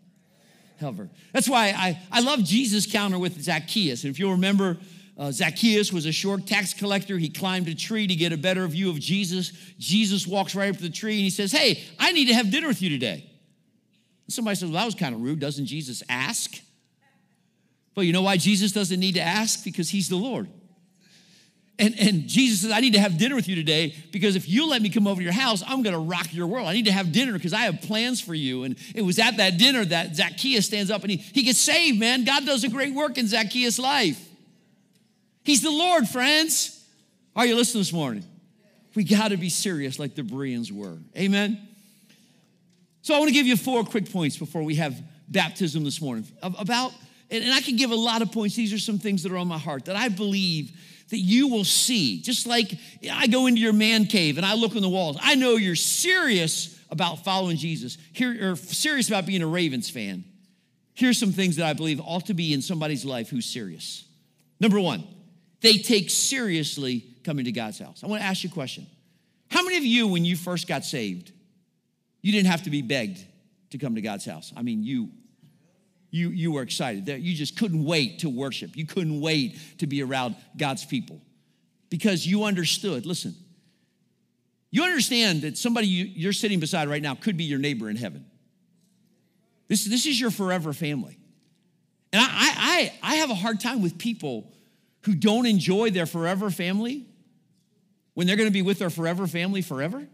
Ever. 0.80 1.08
That's 1.32 1.48
why 1.48 1.68
I, 1.68 2.00
I 2.10 2.20
love 2.20 2.42
Jesus' 2.44 2.90
counter 2.90 3.18
with 3.18 3.40
Zacchaeus. 3.42 4.04
And 4.04 4.10
if 4.10 4.18
you'll 4.18 4.32
remember, 4.32 4.78
uh, 5.18 5.32
Zacchaeus 5.32 5.92
was 5.92 6.06
a 6.06 6.12
short 6.12 6.46
tax 6.46 6.74
collector. 6.74 7.16
He 7.16 7.28
climbed 7.28 7.68
a 7.68 7.74
tree 7.74 8.06
to 8.06 8.14
get 8.14 8.32
a 8.32 8.36
better 8.36 8.66
view 8.68 8.90
of 8.90 9.00
Jesus. 9.00 9.52
Jesus 9.78 10.26
walks 10.26 10.54
right 10.54 10.70
up 10.70 10.76
to 10.76 10.82
the 10.82 10.90
tree 10.90 11.14
and 11.14 11.22
he 11.22 11.30
says, 11.30 11.52
Hey, 11.52 11.82
I 11.98 12.12
need 12.12 12.26
to 12.26 12.34
have 12.34 12.50
dinner 12.50 12.68
with 12.68 12.82
you 12.82 12.90
today. 12.90 13.30
And 14.26 14.32
somebody 14.32 14.56
says, 14.56 14.70
Well, 14.70 14.80
that 14.80 14.86
was 14.86 14.94
kind 14.94 15.14
of 15.14 15.22
rude. 15.22 15.40
Doesn't 15.40 15.66
Jesus 15.66 16.02
ask? 16.08 16.60
Well, 17.94 18.04
you 18.04 18.12
know 18.12 18.22
why 18.22 18.36
Jesus 18.36 18.72
doesn't 18.72 19.00
need 19.00 19.14
to 19.14 19.22
ask? 19.22 19.64
Because 19.64 19.88
he's 19.88 20.08
the 20.10 20.16
Lord. 20.16 20.48
And, 21.78 21.94
and 21.98 22.26
Jesus 22.26 22.62
says, 22.62 22.70
I 22.70 22.80
need 22.80 22.94
to 22.94 23.00
have 23.00 23.18
dinner 23.18 23.34
with 23.34 23.48
you 23.48 23.54
today 23.54 23.94
because 24.10 24.34
if 24.34 24.48
you 24.48 24.68
let 24.68 24.80
me 24.80 24.88
come 24.88 25.06
over 25.06 25.20
to 25.20 25.22
your 25.24 25.32
house, 25.32 25.62
I'm 25.66 25.82
going 25.82 25.92
to 25.92 26.00
rock 26.00 26.32
your 26.32 26.46
world. 26.46 26.66
I 26.66 26.72
need 26.72 26.86
to 26.86 26.92
have 26.92 27.12
dinner 27.12 27.34
because 27.34 27.52
I 27.52 27.60
have 27.60 27.82
plans 27.82 28.18
for 28.18 28.34
you. 28.34 28.62
And 28.64 28.76
it 28.94 29.02
was 29.02 29.18
at 29.18 29.36
that 29.36 29.58
dinner 29.58 29.84
that 29.84 30.16
Zacchaeus 30.16 30.64
stands 30.64 30.90
up 30.90 31.02
and 31.02 31.10
he, 31.10 31.18
he 31.18 31.42
gets 31.42 31.58
saved, 31.58 32.00
man. 32.00 32.24
God 32.24 32.46
does 32.46 32.64
a 32.64 32.70
great 32.70 32.94
work 32.94 33.18
in 33.18 33.26
Zacchaeus' 33.26 33.78
life. 33.78 34.26
He's 35.44 35.62
the 35.62 35.70
Lord, 35.70 36.08
friends. 36.08 36.82
Are 37.34 37.44
you 37.44 37.54
listening 37.54 37.82
this 37.82 37.92
morning? 37.92 38.24
We 38.94 39.04
got 39.04 39.28
to 39.28 39.36
be 39.36 39.50
serious 39.50 39.98
like 39.98 40.14
the 40.14 40.22
Bereans 40.22 40.72
were. 40.72 40.96
Amen. 41.16 41.60
So 43.02 43.14
I 43.14 43.18
want 43.18 43.28
to 43.28 43.34
give 43.34 43.46
you 43.46 43.56
four 43.56 43.84
quick 43.84 44.10
points 44.10 44.38
before 44.38 44.62
we 44.62 44.76
have 44.76 44.98
baptism 45.28 45.84
this 45.84 46.00
morning 46.00 46.26
about, 46.42 46.92
and 47.30 47.52
I 47.52 47.60
can 47.60 47.76
give 47.76 47.90
a 47.90 47.96
lot 47.96 48.22
of 48.22 48.32
points. 48.32 48.56
These 48.56 48.72
are 48.72 48.78
some 48.78 48.98
things 48.98 49.22
that 49.24 49.32
are 49.32 49.36
on 49.36 49.46
my 49.46 49.58
heart 49.58 49.84
that 49.84 49.96
I 49.96 50.08
believe 50.08 50.72
that 51.10 51.18
you 51.18 51.48
will 51.48 51.64
see. 51.64 52.20
Just 52.20 52.46
like 52.46 52.76
I 53.10 53.26
go 53.26 53.46
into 53.46 53.60
your 53.60 53.72
man 53.72 54.06
cave 54.06 54.36
and 54.36 54.46
I 54.46 54.54
look 54.54 54.74
on 54.74 54.82
the 54.82 54.88
walls, 54.88 55.18
I 55.20 55.34
know 55.34 55.52
you're 55.52 55.76
serious 55.76 56.78
about 56.90 57.24
following 57.24 57.56
Jesus, 57.56 57.98
here, 58.12 58.52
or 58.52 58.56
serious 58.56 59.08
about 59.08 59.26
being 59.26 59.42
a 59.42 59.46
Ravens 59.46 59.90
fan. 59.90 60.24
Here's 60.94 61.18
some 61.18 61.32
things 61.32 61.56
that 61.56 61.66
I 61.66 61.72
believe 61.72 62.00
ought 62.00 62.26
to 62.26 62.34
be 62.34 62.52
in 62.52 62.62
somebody's 62.62 63.04
life 63.04 63.28
who's 63.28 63.46
serious. 63.46 64.04
Number 64.60 64.80
one, 64.80 65.04
they 65.60 65.78
take 65.78 66.10
seriously 66.10 67.04
coming 67.24 67.44
to 67.44 67.52
God's 67.52 67.78
house. 67.78 68.02
I 68.02 68.06
want 68.06 68.22
to 68.22 68.26
ask 68.26 68.44
you 68.44 68.50
a 68.50 68.52
question. 68.52 68.86
How 69.50 69.62
many 69.62 69.76
of 69.76 69.84
you, 69.84 70.08
when 70.08 70.24
you 70.24 70.36
first 70.36 70.66
got 70.66 70.84
saved, 70.84 71.32
you 72.22 72.32
didn't 72.32 72.48
have 72.48 72.62
to 72.62 72.70
be 72.70 72.82
begged 72.82 73.24
to 73.70 73.78
come 73.78 73.96
to 73.96 74.00
God's 74.00 74.24
house? 74.24 74.52
I 74.56 74.62
mean, 74.62 74.82
you 74.82 75.10
you, 76.10 76.30
you 76.30 76.52
were 76.52 76.62
excited. 76.62 77.06
You 77.08 77.34
just 77.34 77.58
couldn't 77.58 77.84
wait 77.84 78.20
to 78.20 78.28
worship. 78.28 78.76
You 78.76 78.86
couldn't 78.86 79.20
wait 79.20 79.58
to 79.78 79.86
be 79.86 80.02
around 80.02 80.36
God's 80.56 80.84
people 80.84 81.20
because 81.90 82.26
you 82.26 82.44
understood. 82.44 83.06
Listen, 83.06 83.34
you 84.70 84.82
understand 84.82 85.42
that 85.42 85.58
somebody 85.58 85.86
you're 85.86 86.32
sitting 86.32 86.60
beside 86.60 86.88
right 86.88 87.02
now 87.02 87.14
could 87.14 87.36
be 87.36 87.44
your 87.44 87.58
neighbor 87.58 87.88
in 87.90 87.96
heaven. 87.96 88.24
This, 89.68 89.84
this 89.84 90.06
is 90.06 90.20
your 90.20 90.30
forever 90.30 90.72
family. 90.72 91.18
And 92.12 92.22
I, 92.22 92.28
I, 92.30 92.92
I 93.02 93.14
have 93.16 93.30
a 93.30 93.34
hard 93.34 93.60
time 93.60 93.82
with 93.82 93.98
people 93.98 94.52
who 95.02 95.14
don't 95.14 95.46
enjoy 95.46 95.90
their 95.90 96.06
forever 96.06 96.50
family 96.50 97.06
when 98.14 98.26
they're 98.26 98.36
going 98.36 98.48
to 98.48 98.52
be 98.52 98.62
with 98.62 98.78
their 98.78 98.90
forever 98.90 99.26
family 99.26 99.62
forever. 99.62 100.06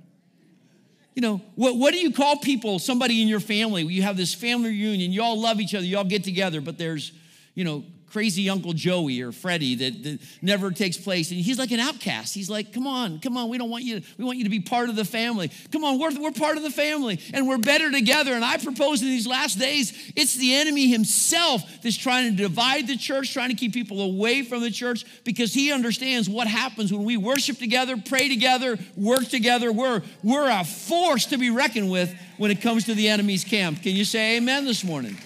You 1.14 1.22
know, 1.22 1.40
what, 1.56 1.76
what 1.76 1.92
do 1.92 2.00
you 2.00 2.12
call 2.12 2.36
people, 2.36 2.78
somebody 2.78 3.20
in 3.20 3.28
your 3.28 3.40
family? 3.40 3.82
You 3.84 4.02
have 4.02 4.16
this 4.16 4.32
family 4.32 4.70
reunion, 4.70 5.12
you 5.12 5.22
all 5.22 5.40
love 5.40 5.60
each 5.60 5.74
other, 5.74 5.84
you 5.84 5.98
all 5.98 6.04
get 6.04 6.24
together, 6.24 6.60
but 6.60 6.78
there's, 6.78 7.12
you 7.54 7.64
know, 7.64 7.84
crazy 8.12 8.50
Uncle 8.50 8.74
Joey 8.74 9.22
or 9.22 9.32
Freddie 9.32 9.74
that, 9.76 10.02
that, 10.02 10.18
never 10.42 10.70
takes 10.70 10.98
place. 10.98 11.30
And 11.30 11.40
he's 11.40 11.58
like 11.58 11.70
an 11.70 11.80
outcast. 11.80 12.34
He's 12.34 12.50
like, 12.50 12.72
come 12.72 12.86
on, 12.86 13.20
come 13.20 13.36
on, 13.38 13.48
we 13.48 13.56
don't 13.56 13.70
want 13.70 13.84
you 13.84 14.00
to, 14.00 14.06
we 14.18 14.24
want 14.24 14.36
you 14.36 14.44
to 14.44 14.50
be 14.50 14.60
part 14.60 14.90
of 14.90 14.96
the 14.96 15.04
family. 15.04 15.50
Come 15.72 15.82
on, 15.82 15.98
we're, 15.98 16.20
we're 16.20 16.32
part 16.32 16.58
of 16.58 16.62
the 16.62 16.70
family 16.70 17.18
and 17.32 17.48
we're 17.48 17.58
better 17.58 17.90
together. 17.90 18.34
And 18.34 18.44
I 18.44 18.58
propose 18.58 19.00
in 19.00 19.08
these 19.08 19.26
last 19.26 19.58
days, 19.58 20.12
it's 20.14 20.34
the 20.34 20.54
enemy 20.54 20.88
himself 20.88 21.62
that's 21.82 21.96
trying 21.96 22.30
to 22.30 22.36
divide 22.36 22.86
the 22.86 22.96
church, 22.96 23.32
trying 23.32 23.48
to 23.48 23.56
keep 23.56 23.72
people 23.72 24.02
away 24.02 24.42
from 24.42 24.60
the 24.60 24.70
church 24.70 25.06
because 25.24 25.54
he 25.54 25.72
understands 25.72 26.28
what 26.28 26.46
happens 26.46 26.92
when 26.92 27.04
we 27.04 27.16
worship 27.16 27.58
together, 27.58 27.96
pray 27.96 28.28
together, 28.28 28.78
work 28.94 29.26
together. 29.28 29.72
We're, 29.72 30.02
we're 30.22 30.50
a 30.50 30.64
force 30.64 31.26
to 31.26 31.38
be 31.38 31.48
reckoned 31.48 31.90
with 31.90 32.14
when 32.36 32.50
it 32.50 32.60
comes 32.60 32.84
to 32.84 32.94
the 32.94 33.08
enemy's 33.08 33.44
camp. 33.44 33.82
Can 33.82 33.96
you 33.96 34.04
say 34.04 34.36
amen 34.36 34.66
this 34.66 34.84
morning? 34.84 35.16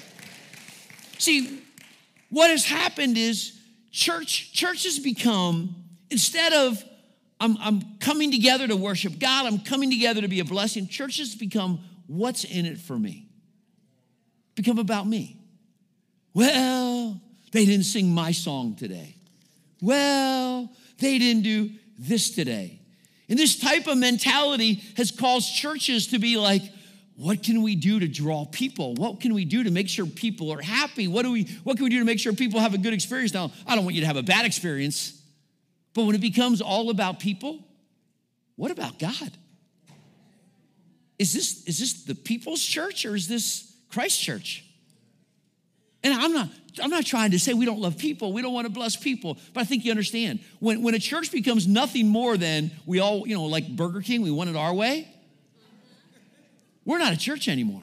See, 1.19 1.66
what 2.31 2.51
has 2.51 2.65
happened 2.65 3.17
is 3.17 3.59
church, 3.91 4.53
church 4.53 4.85
has 4.85 4.99
become, 4.99 5.75
instead 6.11 6.53
of 6.53 6.83
I'm, 7.39 7.57
I'm 7.59 7.83
coming 7.99 8.31
together 8.31 8.67
to 8.67 8.77
worship 8.77 9.19
God, 9.19 9.47
I'm 9.47 9.59
coming 9.59 9.91
together 9.91 10.23
to 10.23 10.29
be 10.29 10.41
a 10.41 10.45
blessing, 10.45 10.89
church 10.89 11.19
has 11.19 11.35
become 11.35 11.81
what's 12.07 12.45
in 12.45 12.67
it 12.67 12.79
for 12.79 12.99
me? 12.99 13.29
Become 14.55 14.79
about 14.79 15.07
me. 15.07 15.37
Well, 16.33 17.21
they 17.53 17.65
didn't 17.67 17.85
sing 17.85 18.13
my 18.13 18.33
song 18.33 18.75
today. 18.77 19.17
Well, 19.83 20.71
they 20.99 21.19
didn't 21.19 21.43
do 21.43 21.71
this 21.99 22.31
today. 22.31 22.81
And 23.29 23.39
this 23.39 23.59
type 23.59 23.87
of 23.87 23.99
mentality 23.99 24.83
has 24.97 25.11
caused 25.11 25.55
churches 25.55 26.09
to 26.09 26.19
be 26.19 26.37
like, 26.37 26.63
what 27.17 27.43
can 27.43 27.63
we 27.63 27.77
do 27.77 27.99
to 27.99 28.07
draw 28.07 28.45
people? 28.45 28.95
What 28.95 29.21
can 29.21 29.33
we 29.33 29.47
do 29.47 29.65
to 29.65 29.71
make 29.71 29.89
sure 29.89 30.05
people 30.05 30.53
are 30.53 30.61
happy? 30.61 31.09
What 31.09 31.23
do 31.23 31.33
we 31.33 31.45
what 31.65 31.77
can 31.77 31.85
we 31.85 31.91
do 31.91 31.99
to 31.99 32.05
make 32.05 32.19
sure 32.19 32.33
people 32.35 32.61
have 32.61 32.75
a 32.75 32.79
good 32.79 32.93
experience? 32.93 33.33
Now, 33.33 33.53
I 33.67 33.75
don't 33.75 33.85
want 33.85 33.95
you 33.95 34.03
to 34.03 34.07
have 34.07 34.19
a 34.19 34.23
bad 34.23 34.45
experience. 34.45 35.21
But 35.95 36.05
when 36.05 36.15
it 36.15 36.21
becomes 36.21 36.61
all 36.61 36.91
about 36.91 37.19
people, 37.19 37.65
what 38.57 38.71
about 38.71 38.99
God? 38.99 39.33
Is 41.19 41.33
this 41.33 41.65
is 41.65 41.79
this 41.79 42.05
the 42.05 42.15
people's 42.15 42.63
church 42.63 43.07
or 43.07 43.17
is 43.17 43.29
this 43.29 43.75
Christ 43.91 44.21
church? 44.21 44.63
And 46.05 46.13
I'm 46.13 46.35
not 46.35 46.51
I'm 46.83 46.91
not 46.91 47.07
trying 47.07 47.31
to 47.31 47.39
say 47.39 47.55
we 47.55 47.65
don't 47.65 47.81
love 47.81 47.97
people, 47.97 48.35
we 48.35 48.43
don't 48.43 48.53
want 48.53 48.67
to 48.67 48.73
bless 48.73 48.95
people, 48.95 49.39
but 49.55 49.63
I 49.63 49.65
think 49.65 49.87
you 49.87 49.91
understand. 49.91 50.41
When 50.61 50.83
when 50.83 50.95
a 50.95 50.99
church 50.99 51.33
becomes 51.33 51.67
nothing 51.67 52.09
more 52.09 52.37
than 52.37 52.73
we 52.85 53.01
all, 53.01 53.27
you 53.27 53.35
know, 53.35 53.47
like 53.47 53.75
Burger 53.75 54.03
King, 54.03 54.21
we 54.21 54.31
want 54.31 54.51
it 54.51 54.57
our 54.57 54.75
way 54.75 55.09
we're 56.87 56.99
not 56.99 57.13
a 57.13 57.17
church 57.19 57.49
anymore. 57.49 57.83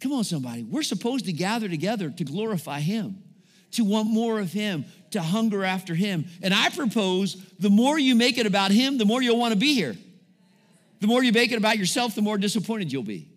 Come 0.00 0.12
on, 0.12 0.24
somebody. 0.24 0.64
We're 0.64 0.82
supposed 0.82 1.26
to 1.26 1.32
gather 1.32 1.68
together 1.68 2.10
to 2.10 2.24
glorify 2.24 2.80
Him, 2.80 3.22
to 3.72 3.84
want 3.84 4.08
more 4.08 4.40
of 4.40 4.52
Him, 4.52 4.86
to 5.12 5.20
hunger 5.20 5.62
after 5.62 5.94
Him. 5.94 6.24
And 6.42 6.52
I 6.52 6.70
propose 6.70 7.36
the 7.60 7.70
more 7.70 7.98
you 7.98 8.16
make 8.16 8.38
it 8.38 8.46
about 8.46 8.72
Him, 8.72 8.98
the 8.98 9.04
more 9.04 9.22
you'll 9.22 9.38
want 9.38 9.52
to 9.52 9.60
be 9.60 9.74
here. 9.74 9.94
The 11.00 11.06
more 11.06 11.22
you 11.22 11.32
make 11.32 11.52
it 11.52 11.58
about 11.58 11.78
yourself, 11.78 12.14
the 12.14 12.22
more 12.22 12.38
disappointed 12.38 12.92
you'll 12.92 13.02
be. 13.02 13.28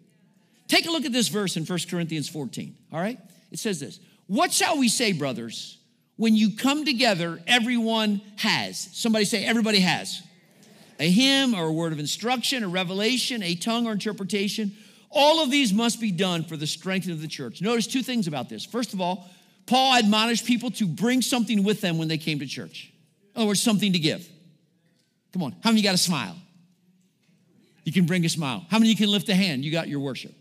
Take 0.67 0.87
a 0.87 0.91
look 0.91 1.05
at 1.05 1.11
this 1.11 1.27
verse 1.27 1.57
in 1.57 1.65
1 1.65 1.79
Corinthians 1.89 2.29
14, 2.29 2.75
all 2.91 2.99
right? 2.99 3.19
It 3.51 3.59
says 3.59 3.79
this 3.79 3.99
What 4.27 4.51
shall 4.51 4.79
we 4.79 4.87
say, 4.87 5.11
brothers? 5.11 5.77
When 6.17 6.35
you 6.35 6.55
come 6.55 6.85
together, 6.85 7.41
everyone 7.45 8.21
has. 8.37 8.79
Somebody 8.93 9.25
say, 9.25 9.43
everybody 9.45 9.81
has 9.81 10.23
a 10.99 11.09
hymn 11.09 11.53
or 11.53 11.67
a 11.67 11.71
word 11.71 11.93
of 11.93 11.99
instruction, 11.99 12.63
a 12.63 12.67
revelation, 12.67 13.43
a 13.43 13.55
tongue 13.55 13.87
or 13.87 13.91
interpretation. 13.91 14.73
All 15.09 15.43
of 15.43 15.51
these 15.51 15.73
must 15.73 16.01
be 16.01 16.11
done 16.11 16.43
for 16.43 16.57
the 16.57 16.67
strength 16.67 17.07
of 17.07 17.21
the 17.21 17.27
church. 17.27 17.61
Notice 17.61 17.87
two 17.87 18.03
things 18.03 18.27
about 18.27 18.49
this. 18.49 18.65
First 18.65 18.93
of 18.93 19.01
all, 19.01 19.29
Paul 19.65 19.97
admonished 19.97 20.45
people 20.45 20.71
to 20.71 20.85
bring 20.85 21.21
something 21.21 21.63
with 21.63 21.81
them 21.81 21.97
when 21.97 22.07
they 22.07 22.17
came 22.17 22.39
to 22.39 22.45
church. 22.45 22.91
In 23.33 23.41
other 23.41 23.47
words, 23.47 23.61
something 23.61 23.93
to 23.93 23.99
give. 23.99 24.27
Come 25.33 25.43
on, 25.43 25.55
how 25.63 25.71
many 25.71 25.81
got 25.81 25.95
a 25.95 25.97
smile? 25.97 26.35
You 27.83 27.91
can 27.91 28.05
bring 28.05 28.25
a 28.25 28.29
smile. 28.29 28.65
How 28.69 28.79
many 28.79 28.89
you 28.89 28.95
can 28.95 29.09
lift 29.09 29.29
a 29.29 29.35
hand? 29.35 29.63
You 29.63 29.71
got 29.71 29.87
your 29.87 29.99
worship. 29.99 30.33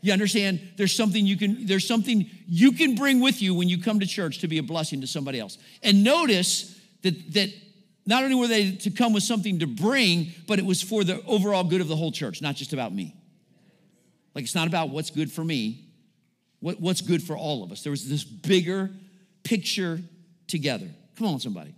You 0.00 0.12
understand? 0.12 0.60
There's 0.76 0.94
something 0.94 1.24
you 1.24 1.36
can 1.36 1.66
there's 1.66 1.86
something 1.86 2.28
you 2.48 2.72
can 2.72 2.96
bring 2.96 3.20
with 3.20 3.40
you 3.40 3.54
when 3.54 3.68
you 3.68 3.80
come 3.80 4.00
to 4.00 4.06
church 4.06 4.40
to 4.40 4.48
be 4.48 4.58
a 4.58 4.62
blessing 4.62 5.00
to 5.02 5.06
somebody 5.06 5.38
else. 5.38 5.58
And 5.82 6.02
notice 6.02 6.76
that 7.02 7.32
that 7.34 7.50
not 8.04 8.24
only 8.24 8.34
were 8.34 8.48
they 8.48 8.72
to 8.72 8.90
come 8.90 9.12
with 9.12 9.22
something 9.22 9.60
to 9.60 9.66
bring, 9.66 10.32
but 10.46 10.58
it 10.58 10.64
was 10.64 10.82
for 10.82 11.04
the 11.04 11.22
overall 11.24 11.64
good 11.64 11.80
of 11.80 11.88
the 11.88 11.96
whole 11.96 12.12
church, 12.12 12.42
not 12.42 12.56
just 12.56 12.72
about 12.72 12.92
me. 12.92 13.14
Like 14.34 14.44
it's 14.44 14.54
not 14.54 14.66
about 14.66 14.90
what's 14.90 15.10
good 15.10 15.30
for 15.30 15.44
me, 15.44 15.84
what, 16.60 16.80
what's 16.80 17.00
good 17.00 17.22
for 17.22 17.36
all 17.36 17.62
of 17.62 17.70
us. 17.70 17.82
There 17.82 17.90
was 17.90 18.08
this 18.08 18.24
bigger 18.24 18.90
picture 19.44 20.00
together. 20.46 20.88
Come 21.16 21.26
on, 21.26 21.40
somebody. 21.40 21.74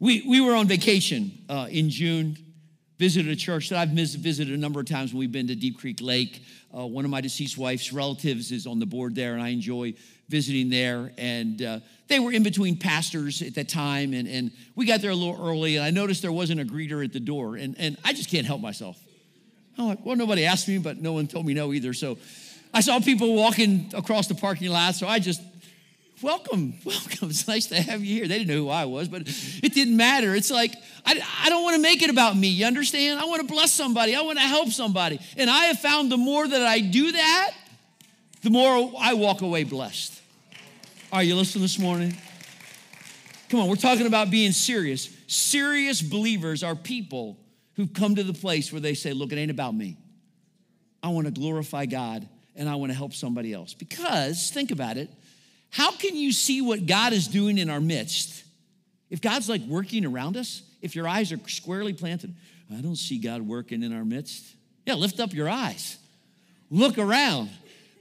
We, 0.00 0.24
we 0.26 0.40
were 0.40 0.54
on 0.54 0.66
vacation 0.66 1.32
uh, 1.48 1.68
in 1.70 1.88
June, 1.88 2.36
visited 2.98 3.30
a 3.30 3.36
church 3.36 3.68
that 3.68 3.78
I've 3.78 3.90
visited 3.90 4.52
a 4.52 4.56
number 4.56 4.80
of 4.80 4.86
times 4.86 5.12
when 5.12 5.20
we've 5.20 5.32
been 5.32 5.46
to 5.46 5.54
Deep 5.54 5.78
Creek 5.78 6.00
Lake. 6.00 6.42
Uh, 6.76 6.86
one 6.86 7.04
of 7.04 7.10
my 7.10 7.20
deceased 7.20 7.56
wife's 7.56 7.92
relatives 7.92 8.50
is 8.50 8.66
on 8.66 8.80
the 8.80 8.86
board 8.86 9.14
there, 9.14 9.34
and 9.34 9.42
I 9.42 9.50
enjoy 9.50 9.94
visiting 10.32 10.70
there. 10.70 11.12
And 11.18 11.62
uh, 11.62 11.80
they 12.08 12.18
were 12.18 12.32
in 12.32 12.42
between 12.42 12.76
pastors 12.76 13.42
at 13.42 13.54
that 13.54 13.68
time. 13.68 14.14
And, 14.14 14.26
and 14.26 14.50
we 14.74 14.86
got 14.86 15.02
there 15.02 15.12
a 15.12 15.14
little 15.14 15.38
early, 15.46 15.76
and 15.76 15.84
I 15.84 15.90
noticed 15.90 16.22
there 16.22 16.32
wasn't 16.32 16.60
a 16.60 16.64
greeter 16.64 17.04
at 17.04 17.12
the 17.12 17.20
door. 17.20 17.54
And, 17.54 17.76
and 17.78 17.96
I 18.04 18.14
just 18.14 18.30
can't 18.30 18.46
help 18.46 18.60
myself. 18.60 18.98
I'm 19.78 19.86
like, 19.86 20.04
well, 20.04 20.16
nobody 20.16 20.44
asked 20.44 20.66
me, 20.66 20.78
but 20.78 20.96
no 20.98 21.12
one 21.12 21.28
told 21.28 21.46
me 21.46 21.54
no 21.54 21.72
either. 21.72 21.92
So 21.92 22.18
I 22.74 22.80
saw 22.80 22.98
people 22.98 23.34
walking 23.34 23.90
across 23.94 24.26
the 24.26 24.34
parking 24.34 24.70
lot, 24.70 24.94
so 24.94 25.06
I 25.06 25.18
just 25.18 25.42
welcome, 26.22 26.74
welcome. 26.84 27.28
It's 27.28 27.46
nice 27.46 27.66
to 27.66 27.80
have 27.80 28.02
you 28.02 28.16
here. 28.16 28.28
They 28.28 28.38
didn't 28.38 28.48
know 28.48 28.64
who 28.64 28.68
I 28.70 28.86
was, 28.86 29.08
but 29.08 29.22
it 29.26 29.74
didn't 29.74 29.96
matter. 29.96 30.34
It's 30.34 30.50
like, 30.50 30.74
I, 31.04 31.20
I 31.44 31.50
don't 31.50 31.62
want 31.62 31.76
to 31.76 31.82
make 31.82 32.02
it 32.02 32.08
about 32.08 32.36
me. 32.36 32.48
You 32.48 32.64
understand? 32.64 33.20
I 33.20 33.26
want 33.26 33.46
to 33.46 33.52
bless 33.52 33.70
somebody. 33.70 34.16
I 34.16 34.22
want 34.22 34.38
to 34.38 34.44
help 34.44 34.70
somebody. 34.70 35.20
And 35.36 35.50
I 35.50 35.66
have 35.66 35.78
found 35.78 36.10
the 36.10 36.16
more 36.16 36.48
that 36.48 36.62
I 36.62 36.80
do 36.80 37.12
that, 37.12 37.52
the 38.42 38.50
more 38.50 38.92
I 38.98 39.14
walk 39.14 39.42
away 39.42 39.64
blessed. 39.64 40.21
Are 41.12 41.22
you 41.22 41.36
listening 41.36 41.60
this 41.60 41.78
morning? 41.78 42.16
Come 43.50 43.60
on, 43.60 43.68
we're 43.68 43.76
talking 43.76 44.06
about 44.06 44.30
being 44.30 44.50
serious. 44.50 45.14
Serious 45.26 46.00
believers 46.00 46.62
are 46.62 46.74
people 46.74 47.36
who've 47.74 47.92
come 47.92 48.14
to 48.14 48.22
the 48.22 48.32
place 48.32 48.72
where 48.72 48.80
they 48.80 48.94
say, 48.94 49.12
Look, 49.12 49.30
it 49.30 49.36
ain't 49.36 49.50
about 49.50 49.74
me. 49.74 49.98
I 51.02 51.08
want 51.08 51.26
to 51.26 51.30
glorify 51.30 51.84
God 51.84 52.26
and 52.56 52.66
I 52.66 52.76
want 52.76 52.92
to 52.92 52.96
help 52.96 53.12
somebody 53.12 53.52
else. 53.52 53.74
Because, 53.74 54.50
think 54.50 54.70
about 54.70 54.96
it, 54.96 55.10
how 55.68 55.90
can 55.90 56.16
you 56.16 56.32
see 56.32 56.62
what 56.62 56.86
God 56.86 57.12
is 57.12 57.28
doing 57.28 57.58
in 57.58 57.68
our 57.68 57.80
midst 57.80 58.42
if 59.10 59.20
God's 59.20 59.50
like 59.50 59.60
working 59.66 60.06
around 60.06 60.38
us? 60.38 60.62
If 60.80 60.96
your 60.96 61.06
eyes 61.06 61.30
are 61.30 61.40
squarely 61.46 61.92
planted, 61.92 62.34
I 62.74 62.80
don't 62.80 62.96
see 62.96 63.18
God 63.18 63.42
working 63.42 63.82
in 63.82 63.94
our 63.94 64.06
midst. 64.06 64.46
Yeah, 64.86 64.94
lift 64.94 65.20
up 65.20 65.34
your 65.34 65.50
eyes, 65.50 65.98
look 66.70 66.96
around. 66.96 67.50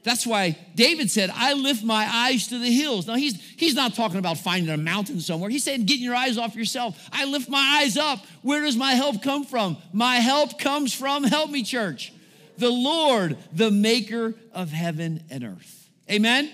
That's 0.04 0.26
why 0.26 0.58
David 0.74 1.12
said, 1.12 1.30
I 1.34 1.54
lift 1.54 1.84
my 1.84 2.08
eyes 2.12 2.48
to 2.48 2.58
the 2.58 2.72
hills. 2.72 3.06
Now, 3.06 3.16
he's, 3.16 3.40
he's 3.58 3.76
not 3.76 3.94
talking 3.94 4.18
about 4.18 4.38
finding 4.38 4.74
a 4.74 4.78
mountain 4.78 5.20
somewhere. 5.20 5.50
He's 5.50 5.64
saying, 5.64 5.86
getting 5.86 6.04
your 6.04 6.16
eyes 6.16 6.38
off 6.40 6.56
yourself. 6.56 7.10
I 7.12 7.26
lift 7.26 7.50
my 7.50 7.82
eyes 7.82 7.98
up. 7.98 8.26
Where 8.42 8.62
does 8.62 8.76
my 8.76 8.94
help 8.94 9.22
come 9.22 9.46
from? 9.46 9.78
My 9.94 10.16
help 10.16 10.58
comes 10.58 10.94
from, 10.94 11.24
help 11.24 11.52
me, 11.52 11.64
church, 11.64 12.12
the 12.58 12.72
Lord, 12.72 13.38
the 13.54 13.70
maker 13.70 14.34
of 14.54 14.72
heaven 14.72 15.24
and 15.30 15.44
earth. 15.44 15.90
Amen? 16.10 16.52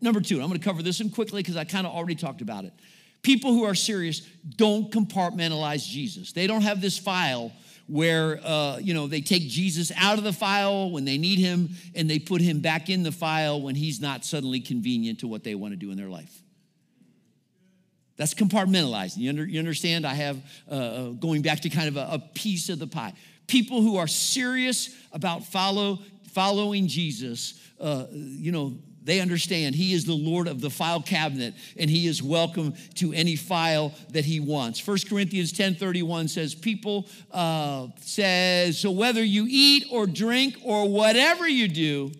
Number 0.00 0.20
two, 0.20 0.40
I'm 0.40 0.48
going 0.48 0.58
to 0.58 0.64
cover 0.64 0.82
this 0.82 1.00
one 1.00 1.10
quickly 1.10 1.42
because 1.42 1.56
I 1.56 1.64
kind 1.64 1.86
of 1.86 1.92
already 1.92 2.14
talked 2.14 2.40
about 2.40 2.64
it. 2.64 2.72
People 3.22 3.52
who 3.52 3.64
are 3.64 3.74
serious 3.74 4.20
don't 4.56 4.90
compartmentalize 4.90 5.86
Jesus. 5.86 6.32
They 6.32 6.46
don't 6.46 6.62
have 6.62 6.80
this 6.80 6.98
file 6.98 7.52
where 7.90 8.40
uh, 8.44 8.78
you 8.78 8.94
know 8.94 9.08
they 9.08 9.20
take 9.20 9.42
Jesus 9.48 9.90
out 9.96 10.16
of 10.16 10.24
the 10.24 10.32
file 10.32 10.90
when 10.90 11.04
they 11.04 11.18
need 11.18 11.38
him, 11.38 11.70
and 11.94 12.08
they 12.08 12.18
put 12.18 12.40
him 12.40 12.60
back 12.60 12.88
in 12.88 13.02
the 13.02 13.12
file 13.12 13.60
when 13.60 13.74
he's 13.74 14.00
not 14.00 14.24
suddenly 14.24 14.60
convenient 14.60 15.20
to 15.20 15.28
what 15.28 15.42
they 15.42 15.54
want 15.54 15.72
to 15.72 15.76
do 15.76 15.90
in 15.90 15.96
their 15.96 16.08
life. 16.08 16.42
That's 18.16 18.34
compartmentalizing. 18.34 19.18
You, 19.18 19.30
under, 19.30 19.46
you 19.46 19.58
understand? 19.58 20.06
I 20.06 20.14
have 20.14 20.36
uh, 20.70 20.74
uh 20.74 21.08
going 21.10 21.42
back 21.42 21.60
to 21.60 21.70
kind 21.70 21.88
of 21.88 21.96
a, 21.96 22.08
a 22.12 22.18
piece 22.34 22.68
of 22.68 22.78
the 22.78 22.86
pie. 22.86 23.14
People 23.46 23.82
who 23.82 23.96
are 23.96 24.06
serious 24.06 24.94
about 25.12 25.44
follow 25.44 25.98
following 26.32 26.86
Jesus, 26.86 27.58
uh, 27.80 28.06
you 28.12 28.52
know, 28.52 28.78
they 29.10 29.20
understand 29.20 29.74
he 29.74 29.92
is 29.92 30.04
the 30.04 30.14
Lord 30.14 30.46
of 30.46 30.60
the 30.60 30.70
file 30.70 31.02
cabinet 31.02 31.54
and 31.76 31.90
he 31.90 32.06
is 32.06 32.22
welcome 32.22 32.74
to 32.94 33.12
any 33.12 33.34
file 33.34 33.92
that 34.10 34.24
he 34.24 34.38
wants. 34.38 34.86
1 34.86 34.98
Corinthians 35.08 35.52
10:31 35.52 36.28
says, 36.30 36.54
People 36.54 37.08
uh, 37.32 37.88
says, 38.00 38.78
so 38.78 38.92
whether 38.92 39.22
you 39.22 39.46
eat 39.48 39.84
or 39.90 40.06
drink 40.06 40.56
or 40.64 40.88
whatever 40.88 41.48
you 41.48 41.66
do, 41.66 42.12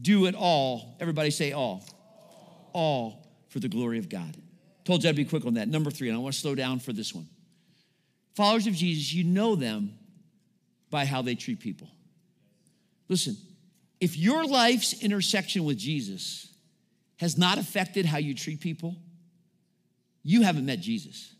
do 0.00 0.26
it 0.26 0.34
all. 0.36 0.96
Everybody 1.00 1.30
say 1.30 1.52
all. 1.52 1.84
All 2.72 3.28
for 3.48 3.58
the 3.58 3.68
glory 3.68 3.98
of 3.98 4.08
God. 4.08 4.36
Told 4.84 5.02
you 5.02 5.10
I'd 5.10 5.16
be 5.16 5.24
quick 5.24 5.44
on 5.44 5.54
that. 5.54 5.68
Number 5.68 5.90
three, 5.90 6.08
and 6.08 6.16
I 6.16 6.20
want 6.20 6.34
to 6.34 6.40
slow 6.40 6.54
down 6.54 6.78
for 6.78 6.92
this 6.92 7.14
one. 7.14 7.28
Followers 8.36 8.68
of 8.68 8.74
Jesus, 8.74 9.12
you 9.12 9.24
know 9.24 9.56
them 9.56 9.98
by 10.90 11.04
how 11.04 11.20
they 11.20 11.34
treat 11.34 11.58
people. 11.58 11.88
Listen, 13.08 13.36
if 14.00 14.16
your 14.16 14.44
life's 14.44 15.02
intersection 15.02 15.64
with 15.64 15.78
Jesus 15.78 16.48
has 17.16 17.36
not 17.36 17.58
affected 17.58 18.06
how 18.06 18.18
you 18.18 18.34
treat 18.34 18.60
people, 18.60 18.96
you 20.22 20.42
haven't 20.42 20.66
met 20.66 20.80
Jesus. 20.80 21.34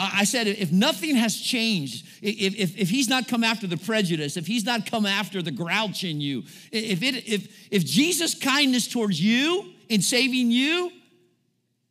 I 0.00 0.24
said, 0.24 0.48
if 0.48 0.72
nothing 0.72 1.14
has 1.14 1.36
changed, 1.36 2.06
if, 2.20 2.58
if, 2.58 2.78
if, 2.78 2.90
he's 2.90 3.08
not 3.08 3.28
come 3.28 3.44
after 3.44 3.68
the 3.68 3.76
prejudice, 3.76 4.36
if 4.36 4.48
he's 4.48 4.64
not 4.64 4.84
come 4.84 5.06
after 5.06 5.42
the 5.42 5.52
grouch 5.52 6.02
in 6.02 6.20
you, 6.20 6.40
if, 6.72 7.02
it, 7.02 7.28
if, 7.28 7.68
if 7.70 7.84
Jesus' 7.84 8.34
kindness 8.34 8.88
towards 8.88 9.20
you 9.20 9.72
in 9.88 10.02
saving 10.02 10.50
you 10.50 10.90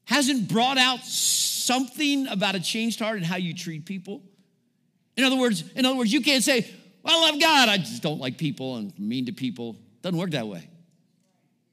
hasn't 0.05 0.49
brought 0.49 0.77
out 0.77 0.99
something 1.05 2.27
about 2.27 2.55
a 2.55 2.59
changed 2.59 2.99
heart 2.99 3.15
and 3.15 3.25
how 3.25 3.37
you 3.37 3.53
treat 3.53 3.85
people, 3.85 4.21
in 5.15 5.23
other 5.23 5.37
words, 5.37 5.63
in 5.75 5.85
other 5.85 5.95
words, 5.95 6.11
you 6.11 6.21
can't 6.21 6.43
say, 6.43 6.69
I 7.03 7.29
love 7.29 7.39
God. 7.39 7.69
I 7.69 7.77
just 7.77 8.03
don't 8.03 8.19
like 8.19 8.37
people 8.37 8.77
and 8.77 8.97
mean 8.99 9.25
to 9.25 9.31
people. 9.31 9.75
Doesn't 10.01 10.17
work 10.17 10.31
that 10.31 10.47
way. 10.47 10.67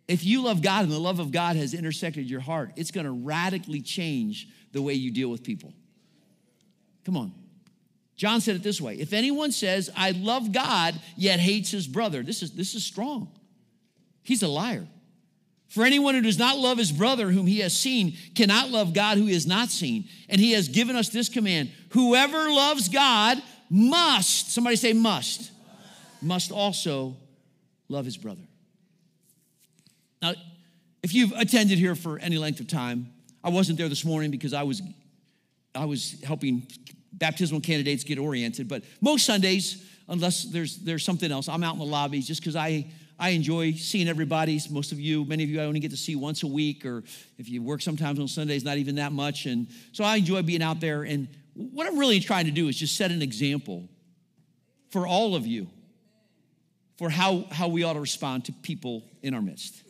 If 0.07 0.25
you 0.25 0.43
love 0.43 0.63
God 0.63 0.85
and 0.85 0.93
the 0.93 0.99
love 0.99 1.19
of 1.19 1.31
God 1.31 1.57
has 1.57 1.75
intersected 1.75 2.29
your 2.31 2.41
heart, 2.41 2.73
it's 2.77 2.91
going 2.91 3.05
to 3.05 3.13
radically 3.13 3.83
change 3.83 4.49
the 4.73 4.81
way 4.81 4.95
you 4.95 5.11
deal 5.11 5.29
with 5.29 5.43
people. 5.43 5.75
Come 7.05 7.17
on. 7.17 7.33
John 8.17 8.41
said 8.41 8.57
it 8.57 8.63
this 8.63 8.81
way 8.81 8.97
If 8.97 9.13
anyone 9.13 9.53
says, 9.53 9.91
I 9.97 10.11
love 10.11 10.53
God, 10.53 11.01
yet 11.17 11.41
hates 11.41 11.71
his 11.71 11.87
brother, 11.87 12.23
this 12.23 12.43
is, 12.43 12.53
this 12.53 12.75
is 12.75 12.85
strong. 12.85 13.31
He's 14.23 14.43
a 14.43 14.49
liar. 14.49 14.87
For 15.69 15.85
anyone 15.85 16.15
who 16.15 16.23
does 16.23 16.39
not 16.39 16.57
love 16.59 16.79
his 16.79 16.91
brother 16.91 17.31
whom 17.31 17.47
he 17.47 17.59
has 17.61 17.77
seen 17.77 18.17
cannot 18.35 18.71
love 18.71 18.95
God 18.95 19.19
who 19.19 19.27
he 19.27 19.35
has 19.35 19.47
not 19.47 19.69
seen. 19.69 20.09
And 20.29 20.41
he 20.41 20.53
has 20.53 20.69
given 20.69 20.97
us 20.97 21.11
this 21.11 21.29
command 21.29 21.71
whoever 21.91 22.51
loves 22.51 22.89
God 22.89 23.43
must, 23.71 24.53
somebody 24.53 24.77
say 24.77 24.93
must, 24.93 25.51
must 26.23 26.53
also 26.53 27.17
love 27.89 28.05
his 28.05 28.17
brother. 28.17 28.43
Now, 30.21 30.35
if 31.03 31.15
you've 31.15 31.33
attended 31.33 31.79
here 31.79 31.95
for 31.95 32.19
any 32.19 32.39
length 32.39 32.61
of 32.61 32.67
time, 32.67 33.13
I 33.43 33.51
wasn't 33.51 33.79
there 33.79 33.89
this 33.89 34.05
morning 34.05 34.31
because 34.31 34.53
I 34.53 34.65
was 34.65 34.83
I 35.75 35.85
was 35.85 36.21
helping 36.25 36.67
baptismal 37.13 37.61
candidates 37.61 38.05
get 38.05 38.19
oriented, 38.19 38.69
but 38.69 38.83
most 39.01 39.25
Sundays, 39.25 39.85
unless 40.09 40.45
there's 40.45 40.79
there's 40.79 41.05
something 41.05 41.31
else, 41.31 41.49
I'm 41.49 41.63
out 41.63 41.75
in 41.75 41.79
the 41.79 41.87
lobby 41.87 42.21
just 42.21 42.41
because 42.41 42.57
I 42.57 42.91
I 43.19 43.31
enjoy 43.31 43.73
seeing 43.73 44.09
everybody. 44.09 44.61
Most 44.71 44.93
of 44.93 45.01
you, 45.01 45.25
many 45.25 45.43
of 45.43 45.51
you, 45.51 45.61
I 45.61 45.65
only 45.65 45.81
get 45.81 45.91
to 45.91 45.97
see 45.97 46.15
once 46.15 46.45
a 46.45 46.47
week, 46.47 46.85
or 46.85 47.03
if 47.37 47.49
you 47.49 47.63
work 47.63 47.83
sometimes 47.83 48.21
on 48.21 48.29
Sundays, 48.29 48.65
not 48.65 48.77
even 48.77 48.95
that 48.97 49.13
much. 49.13 49.47
And 49.47 49.67
so 49.93 50.05
I 50.05 50.17
enjoy 50.17 50.43
being 50.43 50.63
out 50.63 50.79
there. 50.79 51.03
And 51.03 51.29
what 51.59 51.89
I'm 51.89 51.99
really 51.99 52.21
trying 52.21 52.45
to 52.45 52.53
do 52.53 52.69
is 52.69 52.77
just 52.77 52.97
set 52.97 53.11
an 53.11 53.21
example 53.21 53.89
for 54.91 55.07
all 55.07 55.35
of 55.35 55.45
you 55.45 55.67
for 56.99 57.11
how, 57.11 57.47
how 57.51 57.69
we 57.69 57.83
ought 57.83 57.95
to 57.95 58.01
respond 58.01 58.45
to 58.45 58.53
people 58.53 59.05
in 59.23 59.35
our 59.35 59.43
midst. 59.43 59.83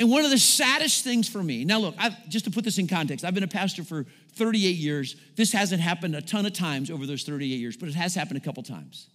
And 0.00 0.10
one 0.10 0.24
of 0.24 0.30
the 0.30 0.38
saddest 0.38 1.04
things 1.04 1.28
for 1.28 1.42
me, 1.42 1.64
now 1.64 1.78
look, 1.78 1.94
I've, 1.98 2.28
just 2.28 2.46
to 2.46 2.50
put 2.50 2.64
this 2.64 2.78
in 2.78 2.86
context, 2.86 3.24
I've 3.24 3.34
been 3.34 3.42
a 3.42 3.48
pastor 3.48 3.84
for 3.84 4.06
38 4.34 4.76
years. 4.76 5.16
This 5.36 5.52
hasn't 5.52 5.80
happened 5.80 6.14
a 6.14 6.22
ton 6.22 6.46
of 6.46 6.54
times 6.54 6.90
over 6.90 7.06
those 7.06 7.22
38 7.24 7.46
years, 7.46 7.76
but 7.76 7.88
it 7.88 7.94
has 7.94 8.14
happened 8.14 8.38
a 8.38 8.42
couple 8.42 8.62
times. 8.62 9.08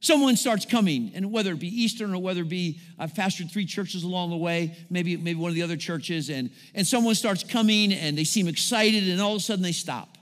Someone 0.00 0.36
starts 0.36 0.66
coming, 0.66 1.12
and 1.14 1.32
whether 1.32 1.52
it 1.52 1.58
be 1.58 1.68
Eastern 1.82 2.12
or 2.14 2.20
whether 2.20 2.42
it 2.42 2.48
be, 2.48 2.78
I've 2.98 3.14
pastored 3.14 3.50
three 3.50 3.66
churches 3.66 4.02
along 4.02 4.30
the 4.30 4.36
way, 4.36 4.76
maybe, 4.90 5.16
maybe 5.16 5.38
one 5.38 5.48
of 5.48 5.54
the 5.54 5.62
other 5.62 5.76
churches, 5.76 6.28
and, 6.28 6.50
and 6.74 6.86
someone 6.86 7.14
starts 7.14 7.42
coming 7.42 7.92
and 7.92 8.18
they 8.18 8.24
seem 8.24 8.46
excited, 8.46 9.08
and 9.08 9.20
all 9.20 9.32
of 9.32 9.38
a 9.38 9.40
sudden 9.40 9.62
they 9.62 9.72
stop. 9.72 10.13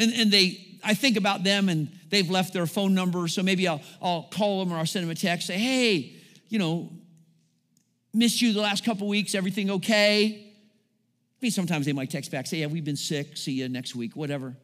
And, 0.00 0.14
and 0.14 0.32
they, 0.32 0.78
I 0.82 0.94
think 0.94 1.18
about 1.18 1.44
them 1.44 1.68
and 1.68 1.92
they've 2.08 2.28
left 2.28 2.54
their 2.54 2.66
phone 2.66 2.94
number, 2.94 3.28
so 3.28 3.42
maybe 3.42 3.68
I'll, 3.68 3.82
I'll 4.00 4.22
call 4.22 4.64
them 4.64 4.72
or 4.72 4.78
I'll 4.78 4.86
send 4.86 5.04
them 5.04 5.10
a 5.10 5.14
text, 5.14 5.48
say, 5.48 5.58
hey, 5.58 6.16
you 6.48 6.58
know, 6.58 6.90
missed 8.14 8.40
you 8.40 8.54
the 8.54 8.62
last 8.62 8.82
couple 8.82 9.06
weeks, 9.06 9.34
everything 9.34 9.70
okay? 9.70 10.26
I 10.26 11.38
mean, 11.42 11.50
sometimes 11.50 11.84
they 11.84 11.92
might 11.92 12.10
text 12.10 12.30
back, 12.30 12.46
say, 12.46 12.58
yeah, 12.58 12.66
we've 12.66 12.84
been 12.84 12.96
sick, 12.96 13.36
see 13.36 13.52
you 13.52 13.68
next 13.68 13.94
week, 13.94 14.16
whatever. 14.16 14.56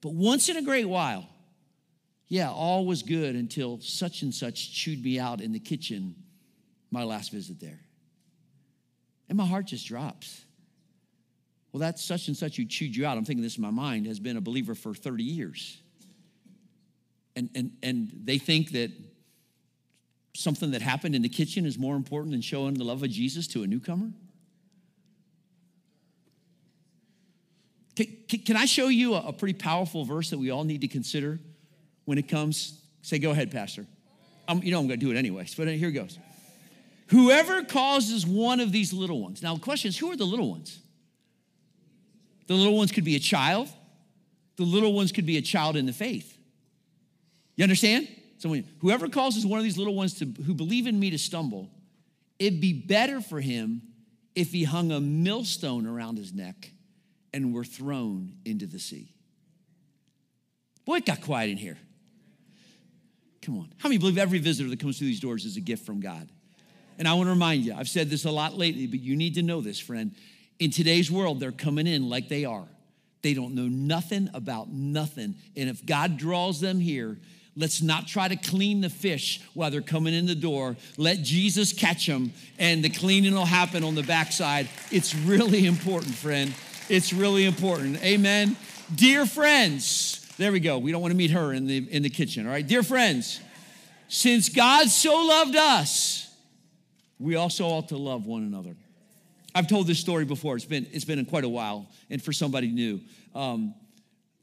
But 0.00 0.14
once 0.14 0.48
in 0.48 0.56
a 0.56 0.62
great 0.62 0.86
while, 0.86 1.28
yeah, 2.28 2.48
all 2.48 2.86
was 2.86 3.02
good 3.02 3.34
until 3.34 3.80
such 3.80 4.22
and 4.22 4.32
such 4.32 4.72
chewed 4.72 5.02
me 5.02 5.18
out 5.18 5.40
in 5.40 5.52
the 5.52 5.58
kitchen 5.58 6.14
my 6.92 7.02
last 7.02 7.32
visit 7.32 7.58
there. 7.58 7.80
And 9.28 9.36
my 9.36 9.44
heart 9.44 9.66
just 9.66 9.88
drops. 9.88 10.42
Well, 11.78 11.86
that's 11.86 12.02
such 12.02 12.26
and 12.26 12.36
such 12.36 12.56
who 12.56 12.64
chewed 12.64 12.96
you 12.96 13.06
out. 13.06 13.16
I'm 13.16 13.24
thinking 13.24 13.40
this 13.40 13.56
in 13.56 13.62
my 13.62 13.70
mind, 13.70 14.08
has 14.08 14.18
been 14.18 14.36
a 14.36 14.40
believer 14.40 14.74
for 14.74 14.94
30 14.94 15.22
years. 15.22 15.80
And, 17.36 17.48
and, 17.54 17.70
and 17.84 18.10
they 18.24 18.38
think 18.38 18.72
that 18.72 18.90
something 20.34 20.72
that 20.72 20.82
happened 20.82 21.14
in 21.14 21.22
the 21.22 21.28
kitchen 21.28 21.64
is 21.64 21.78
more 21.78 21.94
important 21.94 22.32
than 22.32 22.40
showing 22.40 22.74
the 22.74 22.82
love 22.82 23.04
of 23.04 23.10
Jesus 23.10 23.46
to 23.48 23.62
a 23.62 23.68
newcomer? 23.68 24.10
Can, 27.94 28.06
can 28.26 28.56
I 28.56 28.64
show 28.64 28.88
you 28.88 29.14
a, 29.14 29.32
pretty 29.32 29.54
powerful 29.54 30.04
verse 30.04 30.30
that 30.30 30.38
we 30.38 30.50
all 30.50 30.64
need 30.64 30.80
to 30.80 30.88
consider 30.88 31.38
when 32.06 32.18
it 32.18 32.26
comes? 32.26 32.80
Say, 33.02 33.20
go 33.20 33.30
ahead, 33.30 33.52
Pastor. 33.52 33.86
I'm, 34.48 34.64
you 34.64 34.72
know 34.72 34.80
I'm 34.80 34.88
going 34.88 34.98
to 34.98 35.06
do 35.06 35.12
it 35.12 35.16
anyways, 35.16 35.54
but 35.54 35.68
here 35.68 35.90
it 35.90 35.92
goes. 35.92 36.18
Whoever 37.10 37.62
causes 37.62 38.26
one 38.26 38.58
of 38.58 38.72
these 38.72 38.92
little 38.92 39.22
ones. 39.22 39.44
Now, 39.44 39.54
the 39.54 39.60
question 39.60 39.90
is, 39.90 39.96
who 39.96 40.10
are 40.10 40.16
the 40.16 40.26
little 40.26 40.50
ones? 40.50 40.80
The 42.48 42.54
little 42.54 42.76
ones 42.76 42.90
could 42.90 43.04
be 43.04 43.14
a 43.14 43.20
child. 43.20 43.68
The 44.56 44.64
little 44.64 44.92
ones 44.92 45.12
could 45.12 45.26
be 45.26 45.36
a 45.36 45.42
child 45.42 45.76
in 45.76 45.86
the 45.86 45.92
faith. 45.92 46.36
You 47.54 47.62
understand? 47.62 48.08
So 48.38 48.54
whoever 48.80 49.08
causes 49.08 49.46
one 49.46 49.58
of 49.58 49.64
these 49.64 49.78
little 49.78 49.94
ones 49.94 50.14
to, 50.14 50.24
who 50.44 50.54
believe 50.54 50.86
in 50.86 50.98
me 50.98 51.10
to 51.10 51.18
stumble, 51.18 51.70
it'd 52.38 52.60
be 52.60 52.72
better 52.72 53.20
for 53.20 53.40
him 53.40 53.82
if 54.34 54.50
he 54.50 54.64
hung 54.64 54.90
a 54.90 55.00
millstone 55.00 55.86
around 55.86 56.18
his 56.18 56.32
neck 56.32 56.72
and 57.34 57.52
were 57.52 57.64
thrown 57.64 58.34
into 58.44 58.66
the 58.66 58.78
sea. 58.78 59.12
Boy, 60.84 60.96
it 60.96 61.06
got 61.06 61.20
quiet 61.20 61.50
in 61.50 61.56
here. 61.56 61.76
Come 63.42 63.58
on. 63.58 63.72
How 63.78 63.88
many 63.88 63.98
believe 63.98 64.18
every 64.18 64.38
visitor 64.38 64.70
that 64.70 64.80
comes 64.80 64.98
through 64.98 65.08
these 65.08 65.20
doors 65.20 65.44
is 65.44 65.56
a 65.56 65.60
gift 65.60 65.84
from 65.84 66.00
God? 66.00 66.28
And 66.98 67.06
I 67.06 67.14
want 67.14 67.26
to 67.26 67.30
remind 67.30 67.64
you, 67.64 67.74
I've 67.74 67.88
said 67.88 68.10
this 68.10 68.24
a 68.24 68.30
lot 68.30 68.54
lately, 68.54 68.86
but 68.86 69.00
you 69.00 69.16
need 69.16 69.34
to 69.34 69.42
know 69.42 69.60
this, 69.60 69.78
friend. 69.78 70.14
In 70.58 70.70
today's 70.70 71.10
world, 71.10 71.40
they're 71.40 71.52
coming 71.52 71.86
in 71.86 72.08
like 72.08 72.28
they 72.28 72.44
are. 72.44 72.66
They 73.22 73.34
don't 73.34 73.54
know 73.54 73.66
nothing 73.68 74.28
about 74.34 74.70
nothing. 74.70 75.36
And 75.56 75.68
if 75.68 75.84
God 75.84 76.16
draws 76.16 76.60
them 76.60 76.80
here, 76.80 77.18
let's 77.56 77.82
not 77.82 78.06
try 78.06 78.28
to 78.28 78.36
clean 78.36 78.80
the 78.80 78.90
fish 78.90 79.40
while 79.54 79.70
they're 79.70 79.80
coming 79.80 80.14
in 80.14 80.26
the 80.26 80.34
door. 80.34 80.76
Let 80.96 81.22
Jesus 81.22 81.72
catch 81.72 82.06
them, 82.06 82.32
and 82.58 82.82
the 82.82 82.90
cleaning 82.90 83.34
will 83.34 83.44
happen 83.44 83.84
on 83.84 83.94
the 83.94 84.02
backside. 84.02 84.68
It's 84.90 85.14
really 85.14 85.66
important, 85.66 86.14
friend. 86.14 86.54
It's 86.88 87.12
really 87.12 87.44
important. 87.44 88.02
Amen. 88.02 88.56
Dear 88.94 89.26
friends, 89.26 90.24
there 90.38 90.52
we 90.52 90.60
go. 90.60 90.78
We 90.78 90.92
don't 90.92 91.02
want 91.02 91.12
to 91.12 91.18
meet 91.18 91.32
her 91.32 91.52
in 91.52 91.66
the 91.66 91.78
in 91.90 92.02
the 92.02 92.10
kitchen. 92.10 92.46
All 92.46 92.52
right, 92.52 92.66
dear 92.66 92.82
friends, 92.82 93.40
since 94.08 94.48
God 94.48 94.88
so 94.88 95.14
loved 95.26 95.56
us, 95.56 96.32
we 97.18 97.36
also 97.36 97.66
ought 97.66 97.88
to 97.88 97.96
love 97.96 98.26
one 98.26 98.44
another. 98.44 98.76
I've 99.58 99.66
told 99.66 99.88
this 99.88 99.98
story 99.98 100.24
before. 100.24 100.54
It's 100.54 100.64
been 100.64 100.86
it's 100.92 101.04
been 101.04 101.24
quite 101.24 101.42
a 101.42 101.48
while, 101.48 101.90
and 102.10 102.22
for 102.22 102.32
somebody 102.32 102.70
new, 102.70 103.00
um, 103.34 103.74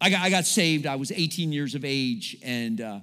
I 0.01 0.09
got 0.09 0.21
I 0.21 0.29
got 0.29 0.43
saved. 0.43 0.85
I 0.85 0.97
was 0.97 1.09
18 1.09 1.53
years 1.53 1.73
of 1.73 1.85
age, 1.85 2.35
and 2.43 2.81
uh, 2.81 2.99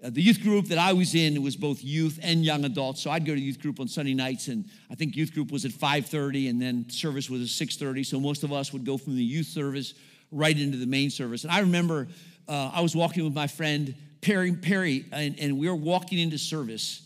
the 0.00 0.22
youth 0.22 0.42
group 0.44 0.66
that 0.66 0.78
I 0.78 0.92
was 0.92 1.16
in 1.16 1.42
was 1.42 1.56
both 1.56 1.82
youth 1.82 2.20
and 2.22 2.44
young 2.44 2.64
adults. 2.64 3.02
So 3.02 3.10
I'd 3.10 3.26
go 3.26 3.34
to 3.34 3.40
youth 3.40 3.60
group 3.60 3.80
on 3.80 3.88
Sunday 3.88 4.14
nights, 4.14 4.46
and 4.46 4.66
I 4.92 4.94
think 4.94 5.16
youth 5.16 5.34
group 5.34 5.50
was 5.50 5.64
at 5.64 5.72
5:30, 5.72 6.50
and 6.50 6.62
then 6.62 6.88
service 6.88 7.28
was 7.28 7.42
at 7.42 7.48
6:30. 7.68 8.06
So 8.06 8.20
most 8.20 8.44
of 8.44 8.52
us 8.52 8.72
would 8.72 8.84
go 8.84 8.96
from 8.96 9.16
the 9.16 9.24
youth 9.24 9.48
service 9.48 9.94
right 10.30 10.56
into 10.56 10.78
the 10.78 10.86
main 10.86 11.10
service. 11.10 11.42
And 11.42 11.52
I 11.52 11.58
remember 11.58 12.06
uh, 12.46 12.70
I 12.72 12.80
was 12.80 12.94
walking 12.94 13.24
with 13.24 13.34
my 13.34 13.48
friend 13.48 13.92
Perry, 14.20 14.52
Perry 14.52 15.04
and, 15.10 15.36
and 15.40 15.58
we 15.58 15.68
were 15.68 15.74
walking 15.74 16.20
into 16.20 16.38
service. 16.38 17.05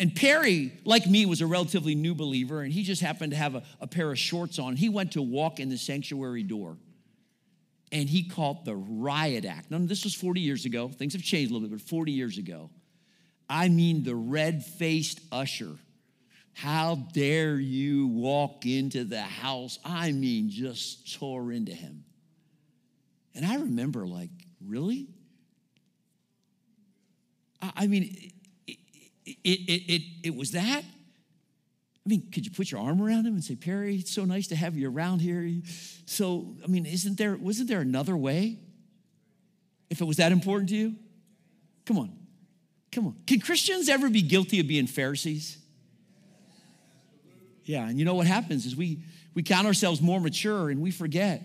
And 0.00 0.14
Perry, 0.14 0.72
like 0.84 1.06
me, 1.06 1.26
was 1.26 1.40
a 1.40 1.46
relatively 1.46 1.94
new 1.94 2.14
believer, 2.14 2.62
and 2.62 2.72
he 2.72 2.84
just 2.84 3.02
happened 3.02 3.32
to 3.32 3.36
have 3.36 3.56
a, 3.56 3.62
a 3.80 3.86
pair 3.86 4.10
of 4.12 4.18
shorts 4.18 4.58
on. 4.58 4.76
He 4.76 4.88
went 4.88 5.12
to 5.12 5.22
walk 5.22 5.58
in 5.58 5.70
the 5.70 5.78
sanctuary 5.78 6.44
door, 6.44 6.76
and 7.90 8.08
he 8.08 8.28
caught 8.28 8.64
the 8.64 8.76
riot 8.76 9.44
act. 9.44 9.70
Now, 9.70 9.78
this 9.80 10.04
was 10.04 10.14
40 10.14 10.40
years 10.40 10.64
ago. 10.66 10.88
Things 10.88 11.14
have 11.14 11.22
changed 11.22 11.50
a 11.50 11.54
little 11.54 11.68
bit, 11.68 11.78
but 11.78 11.88
40 11.88 12.12
years 12.12 12.38
ago. 12.38 12.70
I 13.50 13.68
mean, 13.68 14.04
the 14.04 14.14
red 14.14 14.64
faced 14.64 15.20
usher. 15.32 15.76
How 16.52 16.96
dare 17.12 17.58
you 17.58 18.08
walk 18.08 18.66
into 18.66 19.04
the 19.04 19.22
house? 19.22 19.78
I 19.84 20.12
mean, 20.12 20.50
just 20.50 21.18
tore 21.18 21.50
into 21.50 21.72
him. 21.72 22.04
And 23.34 23.46
I 23.46 23.56
remember, 23.56 24.06
like, 24.06 24.30
really? 24.64 25.08
I 27.60 27.86
mean, 27.86 28.32
it, 29.44 29.60
it, 29.60 29.92
it, 29.92 30.02
it, 30.24 30.36
was 30.36 30.52
that. 30.52 30.82
I 30.84 32.08
mean, 32.08 32.30
could 32.32 32.46
you 32.46 32.52
put 32.52 32.70
your 32.70 32.80
arm 32.80 33.02
around 33.02 33.26
him 33.26 33.34
and 33.34 33.44
say, 33.44 33.54
Perry, 33.54 33.96
it's 33.96 34.12
so 34.12 34.24
nice 34.24 34.46
to 34.48 34.56
have 34.56 34.76
you 34.76 34.90
around 34.90 35.20
here. 35.20 35.50
So, 36.06 36.54
I 36.64 36.66
mean, 36.66 36.86
isn't 36.86 37.18
there, 37.18 37.36
wasn't 37.36 37.68
there 37.68 37.80
another 37.80 38.16
way? 38.16 38.58
If 39.90 40.00
it 40.00 40.04
was 40.04 40.18
that 40.18 40.32
important 40.32 40.70
to 40.70 40.76
you? 40.76 40.96
Come 41.86 41.98
on. 41.98 42.12
Come 42.92 43.06
on. 43.06 43.16
Can 43.26 43.40
Christians 43.40 43.88
ever 43.88 44.08
be 44.08 44.22
guilty 44.22 44.60
of 44.60 44.66
being 44.66 44.86
Pharisees? 44.86 45.58
Yeah, 47.64 47.86
and 47.86 47.98
you 47.98 48.06
know 48.06 48.14
what 48.14 48.26
happens 48.26 48.64
is 48.64 48.74
we 48.74 49.00
we 49.34 49.42
count 49.42 49.66
ourselves 49.66 50.00
more 50.00 50.20
mature 50.20 50.70
and 50.70 50.80
we 50.80 50.90
forget 50.90 51.42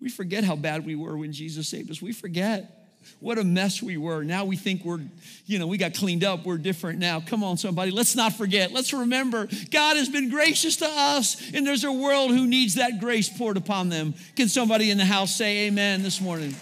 we 0.00 0.10
forget 0.10 0.44
how 0.44 0.56
bad 0.56 0.86
we 0.86 0.94
were 0.94 1.16
when 1.16 1.32
Jesus 1.32 1.68
saved 1.68 1.90
us. 1.90 2.00
We 2.00 2.12
forget 2.12 2.77
what 3.20 3.38
a 3.38 3.44
mess 3.44 3.82
we 3.82 3.96
were. 3.96 4.22
Now 4.22 4.44
we 4.44 4.56
think 4.56 4.84
we're, 4.84 5.00
you 5.46 5.58
know, 5.58 5.66
we 5.66 5.78
got 5.78 5.94
cleaned 5.94 6.24
up. 6.24 6.44
We're 6.44 6.58
different 6.58 6.98
now. 6.98 7.20
Come 7.20 7.42
on, 7.42 7.56
somebody. 7.56 7.90
Let's 7.90 8.14
not 8.14 8.32
forget. 8.32 8.72
Let's 8.72 8.92
remember 8.92 9.48
God 9.70 9.96
has 9.96 10.08
been 10.08 10.30
gracious 10.30 10.76
to 10.76 10.86
us, 10.86 11.52
and 11.52 11.66
there's 11.66 11.84
a 11.84 11.92
world 11.92 12.30
who 12.30 12.46
needs 12.46 12.74
that 12.74 13.00
grace 13.00 13.28
poured 13.28 13.56
upon 13.56 13.88
them. 13.88 14.14
Can 14.36 14.48
somebody 14.48 14.90
in 14.90 14.98
the 14.98 15.04
house 15.04 15.34
say 15.34 15.66
amen 15.66 16.02
this 16.02 16.20
morning? 16.20 16.54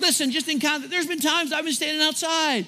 Listen, 0.00 0.30
just 0.30 0.48
in 0.48 0.60
context, 0.60 0.90
there's 0.90 1.08
been 1.08 1.20
times 1.20 1.52
I've 1.52 1.64
been 1.64 1.72
standing 1.72 2.02
outside 2.02 2.66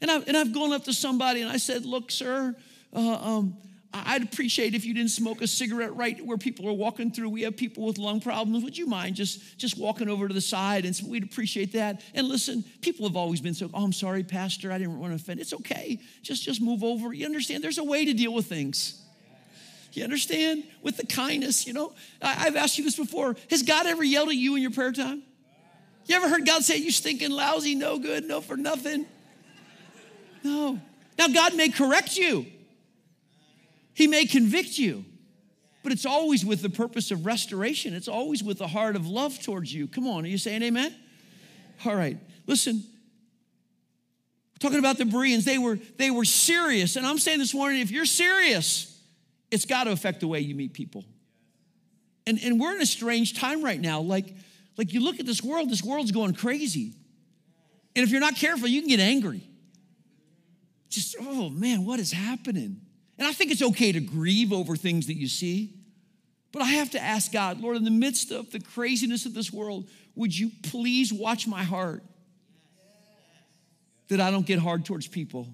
and 0.00 0.10
I've, 0.10 0.28
and 0.28 0.36
I've 0.36 0.52
gone 0.52 0.72
up 0.72 0.84
to 0.84 0.92
somebody 0.92 1.40
and 1.40 1.50
I 1.50 1.56
said, 1.56 1.84
Look, 1.84 2.10
sir, 2.10 2.54
uh, 2.94 2.98
um, 2.98 3.56
I'd 3.92 4.22
appreciate 4.22 4.74
if 4.74 4.84
you 4.84 4.92
didn't 4.92 5.12
smoke 5.12 5.40
a 5.40 5.46
cigarette 5.46 5.96
right 5.96 6.22
where 6.24 6.36
people 6.36 6.68
are 6.68 6.74
walking 6.74 7.10
through. 7.10 7.30
We 7.30 7.42
have 7.42 7.56
people 7.56 7.86
with 7.86 7.96
lung 7.96 8.20
problems. 8.20 8.62
Would 8.62 8.76
you 8.76 8.86
mind 8.86 9.16
just, 9.16 9.58
just 9.58 9.78
walking 9.78 10.10
over 10.10 10.28
to 10.28 10.34
the 10.34 10.42
side? 10.42 10.84
And 10.84 10.94
so 10.94 11.06
we'd 11.06 11.24
appreciate 11.24 11.72
that. 11.72 12.02
And 12.14 12.28
listen, 12.28 12.64
people 12.82 13.06
have 13.06 13.16
always 13.16 13.40
been 13.40 13.54
so, 13.54 13.70
oh, 13.72 13.84
I'm 13.84 13.94
sorry, 13.94 14.22
Pastor, 14.24 14.70
I 14.70 14.76
didn't 14.76 14.98
want 14.98 15.12
to 15.12 15.16
offend. 15.16 15.40
It's 15.40 15.54
okay. 15.54 15.98
Just, 16.22 16.44
just 16.44 16.60
move 16.60 16.84
over. 16.84 17.14
You 17.14 17.24
understand? 17.24 17.64
There's 17.64 17.78
a 17.78 17.84
way 17.84 18.04
to 18.04 18.12
deal 18.12 18.34
with 18.34 18.44
things. 18.44 19.00
You 19.94 20.04
understand? 20.04 20.64
With 20.82 20.98
the 20.98 21.06
kindness, 21.06 21.66
you 21.66 21.72
know. 21.72 21.94
I've 22.20 22.56
asked 22.56 22.76
you 22.76 22.84
this 22.84 22.96
before. 22.96 23.36
Has 23.48 23.62
God 23.62 23.86
ever 23.86 24.04
yelled 24.04 24.28
at 24.28 24.36
you 24.36 24.54
in 24.54 24.60
your 24.60 24.70
prayer 24.70 24.92
time? 24.92 25.22
You 26.04 26.16
ever 26.16 26.28
heard 26.28 26.46
God 26.46 26.62
say, 26.62 26.76
you 26.76 26.90
stinking 26.90 27.30
lousy, 27.30 27.74
no 27.74 27.98
good, 27.98 28.24
no 28.24 28.42
for 28.42 28.56
nothing? 28.56 29.06
No. 30.44 30.78
Now, 31.18 31.28
God 31.28 31.56
may 31.56 31.70
correct 31.70 32.16
you. 32.16 32.46
He 33.98 34.06
may 34.06 34.26
convict 34.26 34.78
you, 34.78 35.04
but 35.82 35.90
it's 35.90 36.06
always 36.06 36.44
with 36.44 36.62
the 36.62 36.70
purpose 36.70 37.10
of 37.10 37.26
restoration. 37.26 37.94
It's 37.94 38.06
always 38.06 38.44
with 38.44 38.58
the 38.58 38.68
heart 38.68 38.94
of 38.94 39.08
love 39.08 39.42
towards 39.42 39.74
you. 39.74 39.88
Come 39.88 40.06
on, 40.06 40.24
are 40.24 40.28
you 40.28 40.38
saying 40.38 40.62
amen? 40.62 40.94
All 41.84 41.96
right, 41.96 42.16
listen. 42.46 42.84
Talking 44.60 44.78
about 44.78 44.98
the 44.98 45.04
Bereans, 45.04 45.44
they 45.44 45.58
were 45.58 45.80
they 45.96 46.12
were 46.12 46.24
serious, 46.24 46.94
and 46.94 47.04
I'm 47.04 47.18
saying 47.18 47.40
this 47.40 47.52
morning, 47.52 47.80
if 47.80 47.90
you're 47.90 48.04
serious, 48.04 48.96
it's 49.50 49.64
got 49.64 49.84
to 49.84 49.90
affect 49.90 50.20
the 50.20 50.28
way 50.28 50.38
you 50.38 50.54
meet 50.54 50.74
people. 50.74 51.04
And 52.24 52.38
and 52.40 52.60
we're 52.60 52.76
in 52.76 52.80
a 52.80 52.86
strange 52.86 53.36
time 53.36 53.64
right 53.64 53.80
now. 53.80 54.00
Like 54.00 54.32
like 54.76 54.92
you 54.92 55.00
look 55.00 55.18
at 55.18 55.26
this 55.26 55.42
world, 55.42 55.70
this 55.70 55.82
world's 55.82 56.12
going 56.12 56.34
crazy, 56.34 56.94
and 57.96 58.04
if 58.04 58.10
you're 58.10 58.20
not 58.20 58.36
careful, 58.36 58.68
you 58.68 58.80
can 58.80 58.90
get 58.90 59.00
angry. 59.00 59.42
Just 60.88 61.16
oh 61.20 61.48
man, 61.50 61.84
what 61.84 61.98
is 61.98 62.12
happening? 62.12 62.82
And 63.18 63.26
I 63.26 63.32
think 63.32 63.50
it's 63.50 63.62
okay 63.62 63.92
to 63.92 64.00
grieve 64.00 64.52
over 64.52 64.76
things 64.76 65.08
that 65.08 65.16
you 65.16 65.28
see. 65.28 65.74
But 66.52 66.62
I 66.62 66.66
have 66.66 66.90
to 66.90 67.02
ask 67.02 67.32
God, 67.32 67.60
Lord, 67.60 67.76
in 67.76 67.84
the 67.84 67.90
midst 67.90 68.30
of 68.30 68.50
the 68.52 68.60
craziness 68.60 69.26
of 69.26 69.34
this 69.34 69.52
world, 69.52 69.88
would 70.14 70.36
you 70.36 70.50
please 70.62 71.12
watch 71.12 71.46
my 71.46 71.62
heart 71.62 72.02
that 74.08 74.20
I 74.20 74.30
don't 74.30 74.46
get 74.46 74.58
hard 74.58 74.84
towards 74.84 75.06
people 75.06 75.48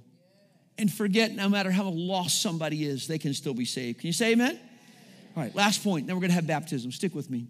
and 0.78 0.92
forget 0.92 1.32
no 1.32 1.48
matter 1.48 1.70
how 1.70 1.84
lost 1.84 2.42
somebody 2.42 2.84
is, 2.84 3.06
they 3.06 3.18
can 3.18 3.34
still 3.34 3.54
be 3.54 3.64
saved. 3.64 4.00
Can 4.00 4.08
you 4.08 4.12
say 4.12 4.32
amen? 4.32 4.58
All 5.36 5.42
right, 5.42 5.54
last 5.54 5.82
point, 5.82 6.06
then 6.06 6.16
we're 6.16 6.22
gonna 6.22 6.32
have 6.32 6.46
baptism. 6.46 6.92
Stick 6.92 7.14
with 7.14 7.30
me. 7.30 7.46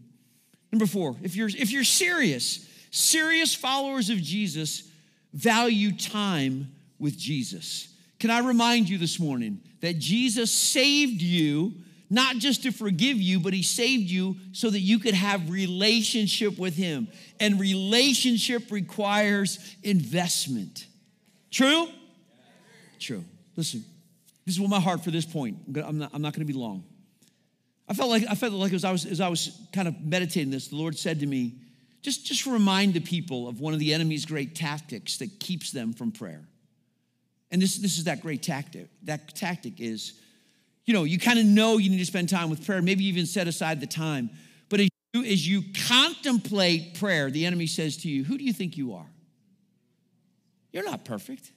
Number 0.72 0.86
four, 0.86 1.16
if 1.22 1.36
you're 1.36 1.48
if 1.48 1.70
you're 1.70 1.84
serious, 1.84 2.68
serious 2.90 3.54
followers 3.54 4.10
of 4.10 4.18
Jesus 4.18 4.90
value 5.32 5.92
time 5.92 6.72
with 6.98 7.18
Jesus. 7.18 7.93
Can 8.24 8.30
I 8.30 8.38
remind 8.38 8.88
you 8.88 8.96
this 8.96 9.20
morning 9.20 9.60
that 9.82 9.98
Jesus 9.98 10.50
saved 10.50 11.20
you 11.20 11.74
not 12.08 12.36
just 12.36 12.62
to 12.62 12.70
forgive 12.70 13.18
you, 13.20 13.38
but 13.38 13.52
he 13.52 13.62
saved 13.62 14.10
you 14.10 14.36
so 14.52 14.70
that 14.70 14.80
you 14.80 14.98
could 14.98 15.12
have 15.12 15.50
relationship 15.50 16.58
with 16.58 16.74
him. 16.74 17.08
And 17.38 17.60
relationship 17.60 18.70
requires 18.70 19.58
investment. 19.82 20.86
True? 21.50 21.86
True. 22.98 23.22
Listen, 23.56 23.84
this 24.46 24.54
is 24.54 24.60
what 24.62 24.70
my 24.70 24.80
heart 24.80 25.04
for 25.04 25.10
this 25.10 25.26
point. 25.26 25.58
I'm 25.84 25.98
not, 25.98 26.10
I'm 26.14 26.22
not 26.22 26.32
going 26.32 26.46
to 26.46 26.50
be 26.50 26.58
long. 26.58 26.82
I 27.86 27.92
felt 27.92 28.08
like 28.08 28.24
I 28.30 28.36
felt 28.36 28.54
like 28.54 28.72
as 28.72 28.86
I 28.86 28.92
was 28.92 29.04
as 29.04 29.20
I 29.20 29.28
was 29.28 29.60
kind 29.74 29.86
of 29.86 30.00
meditating 30.00 30.50
this, 30.50 30.68
the 30.68 30.76
Lord 30.76 30.96
said 30.96 31.20
to 31.20 31.26
me, 31.26 31.56
just 32.00 32.24
just 32.24 32.46
remind 32.46 32.94
the 32.94 33.00
people 33.00 33.48
of 33.48 33.60
one 33.60 33.74
of 33.74 33.80
the 33.80 33.92
enemy's 33.92 34.24
great 34.24 34.54
tactics 34.54 35.18
that 35.18 35.38
keeps 35.40 35.72
them 35.72 35.92
from 35.92 36.10
prayer. 36.10 36.48
And 37.54 37.62
this, 37.62 37.76
this 37.76 37.98
is 37.98 38.04
that 38.04 38.20
great 38.20 38.42
tactic. 38.42 38.88
That 39.04 39.32
tactic 39.32 39.80
is, 39.80 40.14
you 40.86 40.92
know, 40.92 41.04
you 41.04 41.20
kind 41.20 41.38
of 41.38 41.44
know 41.44 41.78
you 41.78 41.88
need 41.88 41.98
to 41.98 42.04
spend 42.04 42.28
time 42.28 42.50
with 42.50 42.66
prayer, 42.66 42.82
maybe 42.82 43.04
even 43.04 43.26
set 43.26 43.46
aside 43.46 43.80
the 43.80 43.86
time. 43.86 44.28
But 44.68 44.80
as 44.80 44.88
you, 45.12 45.24
as 45.24 45.46
you 45.46 45.62
contemplate 45.86 46.98
prayer, 46.98 47.30
the 47.30 47.46
enemy 47.46 47.68
says 47.68 47.98
to 47.98 48.08
you, 48.08 48.24
Who 48.24 48.38
do 48.38 48.42
you 48.42 48.52
think 48.52 48.76
you 48.76 48.94
are? 48.94 49.06
You're 50.72 50.82
not 50.82 51.04
perfect. 51.04 51.52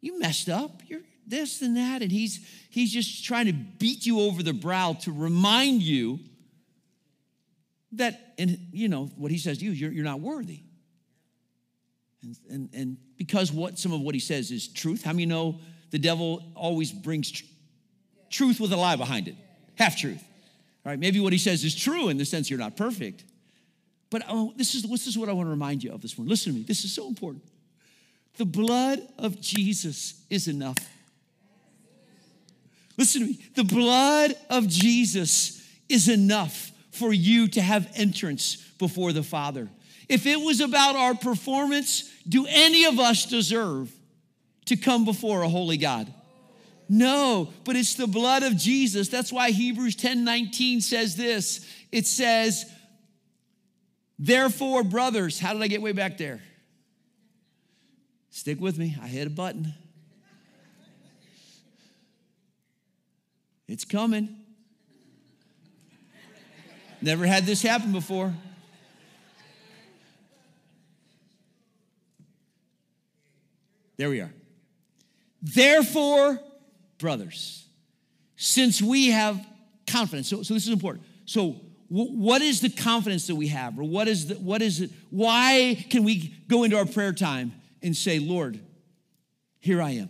You 0.00 0.20
messed 0.20 0.48
up. 0.48 0.80
You're 0.86 1.00
this 1.26 1.60
and 1.60 1.76
that. 1.76 2.00
And 2.00 2.12
he's, 2.12 2.48
he's 2.70 2.92
just 2.92 3.24
trying 3.24 3.46
to 3.46 3.52
beat 3.52 4.06
you 4.06 4.20
over 4.20 4.44
the 4.44 4.52
brow 4.52 4.92
to 5.00 5.10
remind 5.10 5.82
you 5.82 6.20
that, 7.94 8.34
and 8.38 8.68
you 8.70 8.86
know, 8.86 9.06
what 9.16 9.32
he 9.32 9.38
says 9.38 9.58
to 9.58 9.64
you, 9.64 9.72
you're, 9.72 9.90
you're 9.90 10.04
not 10.04 10.20
worthy. 10.20 10.60
And, 12.24 12.36
and, 12.50 12.68
and 12.74 12.96
because 13.16 13.52
what 13.52 13.78
some 13.78 13.92
of 13.92 14.00
what 14.00 14.14
he 14.14 14.20
says 14.20 14.50
is 14.50 14.68
truth, 14.68 15.04
how 15.04 15.12
many 15.12 15.26
know 15.26 15.60
the 15.90 15.98
devil 15.98 16.42
always 16.54 16.92
brings 16.92 17.30
tr- 17.30 17.44
truth 18.30 18.60
with 18.60 18.72
a 18.72 18.76
lie 18.76 18.96
behind 18.96 19.28
it? 19.28 19.36
Half 19.76 19.98
truth. 19.98 20.22
All 20.84 20.90
right, 20.92 20.98
maybe 20.98 21.20
what 21.20 21.32
he 21.32 21.38
says 21.38 21.64
is 21.64 21.74
true 21.74 22.08
in 22.08 22.16
the 22.16 22.24
sense 22.24 22.50
you're 22.50 22.58
not 22.58 22.76
perfect. 22.76 23.24
But 24.10 24.22
oh, 24.28 24.52
this, 24.56 24.74
is, 24.74 24.82
this 24.82 25.06
is 25.06 25.16
what 25.16 25.28
I 25.28 25.32
want 25.32 25.46
to 25.46 25.50
remind 25.50 25.82
you 25.82 25.92
of 25.92 26.02
this 26.02 26.16
morning. 26.18 26.30
Listen 26.30 26.52
to 26.52 26.58
me, 26.58 26.64
this 26.64 26.84
is 26.84 26.94
so 26.94 27.08
important. 27.08 27.44
The 28.36 28.44
blood 28.44 29.00
of 29.18 29.40
Jesus 29.40 30.24
is 30.28 30.48
enough. 30.48 30.78
Listen 32.96 33.22
to 33.22 33.26
me. 33.28 33.40
The 33.54 33.64
blood 33.64 34.34
of 34.50 34.68
Jesus 34.68 35.66
is 35.88 36.08
enough 36.08 36.70
for 36.90 37.12
you 37.12 37.48
to 37.48 37.62
have 37.62 37.90
entrance 37.96 38.56
before 38.78 39.12
the 39.12 39.22
Father. 39.22 39.68
If 40.08 40.26
it 40.26 40.40
was 40.40 40.60
about 40.60 40.96
our 40.96 41.14
performance, 41.14 42.10
do 42.28 42.46
any 42.48 42.84
of 42.84 42.98
us 42.98 43.26
deserve 43.26 43.92
to 44.66 44.76
come 44.76 45.04
before 45.04 45.42
a 45.42 45.48
holy 45.48 45.76
God? 45.76 46.12
No, 46.88 47.50
but 47.64 47.76
it's 47.76 47.94
the 47.94 48.06
blood 48.06 48.42
of 48.42 48.56
Jesus. 48.56 49.08
That's 49.08 49.32
why 49.32 49.50
Hebrews 49.50 49.96
10 49.96 50.24
19 50.24 50.80
says 50.80 51.16
this. 51.16 51.66
It 51.90 52.06
says, 52.06 52.70
Therefore, 54.18 54.84
brothers, 54.84 55.38
how 55.38 55.54
did 55.54 55.62
I 55.62 55.66
get 55.66 55.82
way 55.82 55.92
back 55.92 56.18
there? 56.18 56.42
Stick 58.30 58.60
with 58.60 58.78
me. 58.78 58.96
I 59.00 59.06
hit 59.06 59.26
a 59.26 59.30
button. 59.30 59.72
It's 63.66 63.84
coming. 63.84 64.36
Never 67.00 67.26
had 67.26 67.44
this 67.44 67.62
happen 67.62 67.92
before. 67.92 68.34
There 73.96 74.10
we 74.10 74.20
are. 74.20 74.32
Therefore, 75.42 76.40
brothers, 76.98 77.66
since 78.36 78.80
we 78.80 79.10
have 79.10 79.44
confidence, 79.86 80.28
so, 80.28 80.42
so 80.42 80.54
this 80.54 80.66
is 80.66 80.72
important. 80.72 81.04
So, 81.26 81.60
w- 81.90 82.12
what 82.12 82.42
is 82.42 82.60
the 82.60 82.70
confidence 82.70 83.26
that 83.26 83.36
we 83.36 83.48
have? 83.48 83.78
Or 83.78 83.84
what 83.84 84.08
is 84.08 84.28
the, 84.28 84.34
what 84.36 84.62
is 84.62 84.80
it? 84.80 84.90
Why 85.10 85.84
can 85.90 86.04
we 86.04 86.34
go 86.48 86.64
into 86.64 86.76
our 86.76 86.86
prayer 86.86 87.12
time 87.12 87.52
and 87.82 87.96
say, 87.96 88.18
Lord, 88.18 88.58
here 89.60 89.80
I 89.80 89.90
am? 89.90 90.08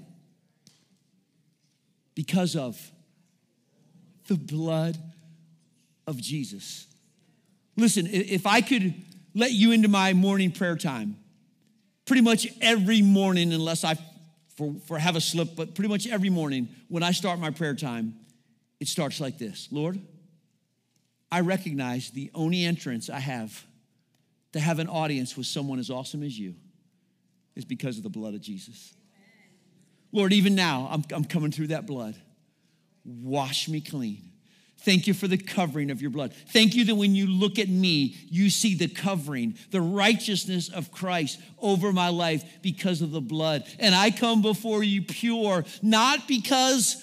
Because 2.14 2.54
of 2.54 2.80
the 4.28 4.36
blood 4.36 4.96
of 6.06 6.20
Jesus. 6.20 6.86
Listen, 7.76 8.06
if 8.06 8.46
I 8.46 8.60
could 8.60 8.94
let 9.34 9.50
you 9.52 9.72
into 9.72 9.88
my 9.88 10.12
morning 10.12 10.52
prayer 10.52 10.76
time, 10.76 11.16
pretty 12.04 12.22
much 12.22 12.46
every 12.60 13.02
morning, 13.02 13.52
unless 13.52 13.84
I 13.84 13.96
for, 14.56 14.74
for 14.86 14.98
have 14.98 15.16
a 15.16 15.20
slip, 15.20 15.56
but 15.56 15.74
pretty 15.74 15.88
much 15.88 16.06
every 16.06 16.30
morning 16.30 16.68
when 16.88 17.02
I 17.02 17.10
start 17.10 17.38
my 17.38 17.50
prayer 17.50 17.74
time, 17.74 18.14
it 18.80 18.88
starts 18.88 19.20
like 19.20 19.38
this 19.38 19.68
Lord, 19.70 20.00
I 21.30 21.40
recognize 21.40 22.10
the 22.10 22.30
only 22.34 22.64
entrance 22.64 23.10
I 23.10 23.18
have 23.18 23.64
to 24.52 24.60
have 24.60 24.78
an 24.78 24.88
audience 24.88 25.36
with 25.36 25.46
someone 25.46 25.78
as 25.78 25.90
awesome 25.90 26.22
as 26.22 26.38
you 26.38 26.54
is 27.56 27.64
because 27.64 27.96
of 27.96 28.02
the 28.02 28.10
blood 28.10 28.34
of 28.34 28.40
Jesus. 28.40 28.94
Lord, 30.12 30.32
even 30.32 30.54
now, 30.54 30.88
I'm, 30.90 31.02
I'm 31.12 31.24
coming 31.24 31.50
through 31.50 31.68
that 31.68 31.86
blood. 31.86 32.14
Wash 33.04 33.68
me 33.68 33.80
clean. 33.80 34.30
Thank 34.84 35.06
you 35.06 35.14
for 35.14 35.26
the 35.26 35.38
covering 35.38 35.90
of 35.90 36.02
your 36.02 36.10
blood. 36.10 36.34
Thank 36.48 36.74
you 36.74 36.84
that 36.84 36.94
when 36.94 37.14
you 37.14 37.26
look 37.26 37.58
at 37.58 37.68
me, 37.70 38.16
you 38.28 38.50
see 38.50 38.74
the 38.74 38.88
covering, 38.88 39.56
the 39.70 39.80
righteousness 39.80 40.68
of 40.68 40.92
Christ 40.92 41.40
over 41.58 41.90
my 41.90 42.10
life 42.10 42.44
because 42.60 43.00
of 43.00 43.10
the 43.10 43.22
blood. 43.22 43.64
And 43.78 43.94
I 43.94 44.10
come 44.10 44.42
before 44.42 44.82
you 44.82 45.00
pure, 45.00 45.64
not 45.82 46.28
because 46.28 47.02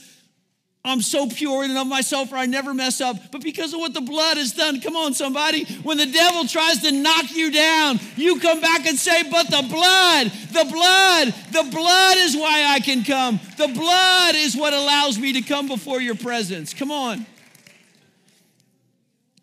I'm 0.83 1.01
so 1.01 1.27
pure 1.27 1.63
in 1.63 1.71
and 1.71 1.79
of 1.79 1.87
myself 1.87 2.31
or 2.31 2.35
I 2.37 2.47
never 2.47 2.73
mess 2.73 3.01
up, 3.01 3.15
but 3.31 3.43
because 3.43 3.73
of 3.73 3.79
what 3.79 3.93
the 3.93 4.01
blood 4.01 4.37
has 4.37 4.51
done. 4.51 4.81
Come 4.81 4.95
on, 4.95 5.13
somebody. 5.13 5.65
When 5.83 5.97
the 5.97 6.07
devil 6.07 6.47
tries 6.47 6.81
to 6.83 6.91
knock 6.91 7.31
you 7.31 7.51
down, 7.51 7.99
you 8.15 8.39
come 8.39 8.61
back 8.61 8.87
and 8.87 8.97
say, 8.97 9.23
But 9.29 9.47
the 9.47 9.65
blood, 9.69 10.27
the 10.51 10.71
blood, 10.71 11.33
the 11.51 11.71
blood 11.71 12.17
is 12.17 12.35
why 12.35 12.65
I 12.67 12.79
can 12.79 13.03
come. 13.03 13.39
The 13.57 13.67
blood 13.67 14.35
is 14.35 14.55
what 14.55 14.73
allows 14.73 15.19
me 15.19 15.33
to 15.33 15.41
come 15.41 15.67
before 15.67 16.01
your 16.01 16.15
presence. 16.15 16.73
Come 16.73 16.91
on. 16.91 17.27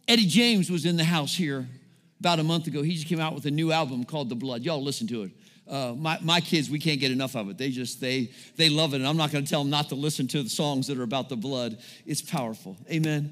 Eddie 0.08 0.26
James 0.26 0.70
was 0.70 0.86
in 0.86 0.96
the 0.96 1.04
house 1.04 1.34
here 1.34 1.68
about 2.18 2.38
a 2.38 2.42
month 2.42 2.66
ago. 2.66 2.80
He 2.82 2.94
just 2.94 3.06
came 3.06 3.20
out 3.20 3.34
with 3.34 3.44
a 3.44 3.50
new 3.50 3.70
album 3.70 4.04
called 4.04 4.30
The 4.30 4.34
Blood. 4.34 4.62
Y'all 4.62 4.82
listen 4.82 5.06
to 5.08 5.24
it. 5.24 5.32
Uh, 5.68 5.92
my, 5.94 6.18
my 6.22 6.40
kids, 6.40 6.70
we 6.70 6.78
can't 6.78 6.98
get 6.98 7.12
enough 7.12 7.36
of 7.36 7.50
it. 7.50 7.58
They 7.58 7.68
just, 7.68 8.00
they, 8.00 8.30
they 8.56 8.70
love 8.70 8.94
it. 8.94 8.96
And 8.96 9.06
I'm 9.06 9.18
not 9.18 9.30
going 9.30 9.44
to 9.44 9.50
tell 9.50 9.60
them 9.60 9.68
not 9.68 9.90
to 9.90 9.94
listen 9.94 10.26
to 10.28 10.42
the 10.42 10.48
songs 10.48 10.86
that 10.86 10.96
are 10.96 11.02
about 11.02 11.28
the 11.28 11.36
blood. 11.36 11.78
It's 12.06 12.22
powerful. 12.22 12.78
Amen. 12.90 13.30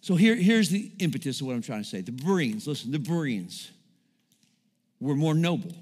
So 0.00 0.14
here, 0.14 0.34
here's 0.34 0.70
the 0.70 0.90
impetus 0.98 1.42
of 1.42 1.46
what 1.46 1.52
I'm 1.52 1.60
trying 1.60 1.82
to 1.82 1.88
say. 1.88 2.00
The 2.00 2.12
Bereans, 2.12 2.66
listen, 2.66 2.90
the 2.90 2.98
Bereans 2.98 3.70
were 5.00 5.14
more 5.14 5.34
noble 5.34 5.74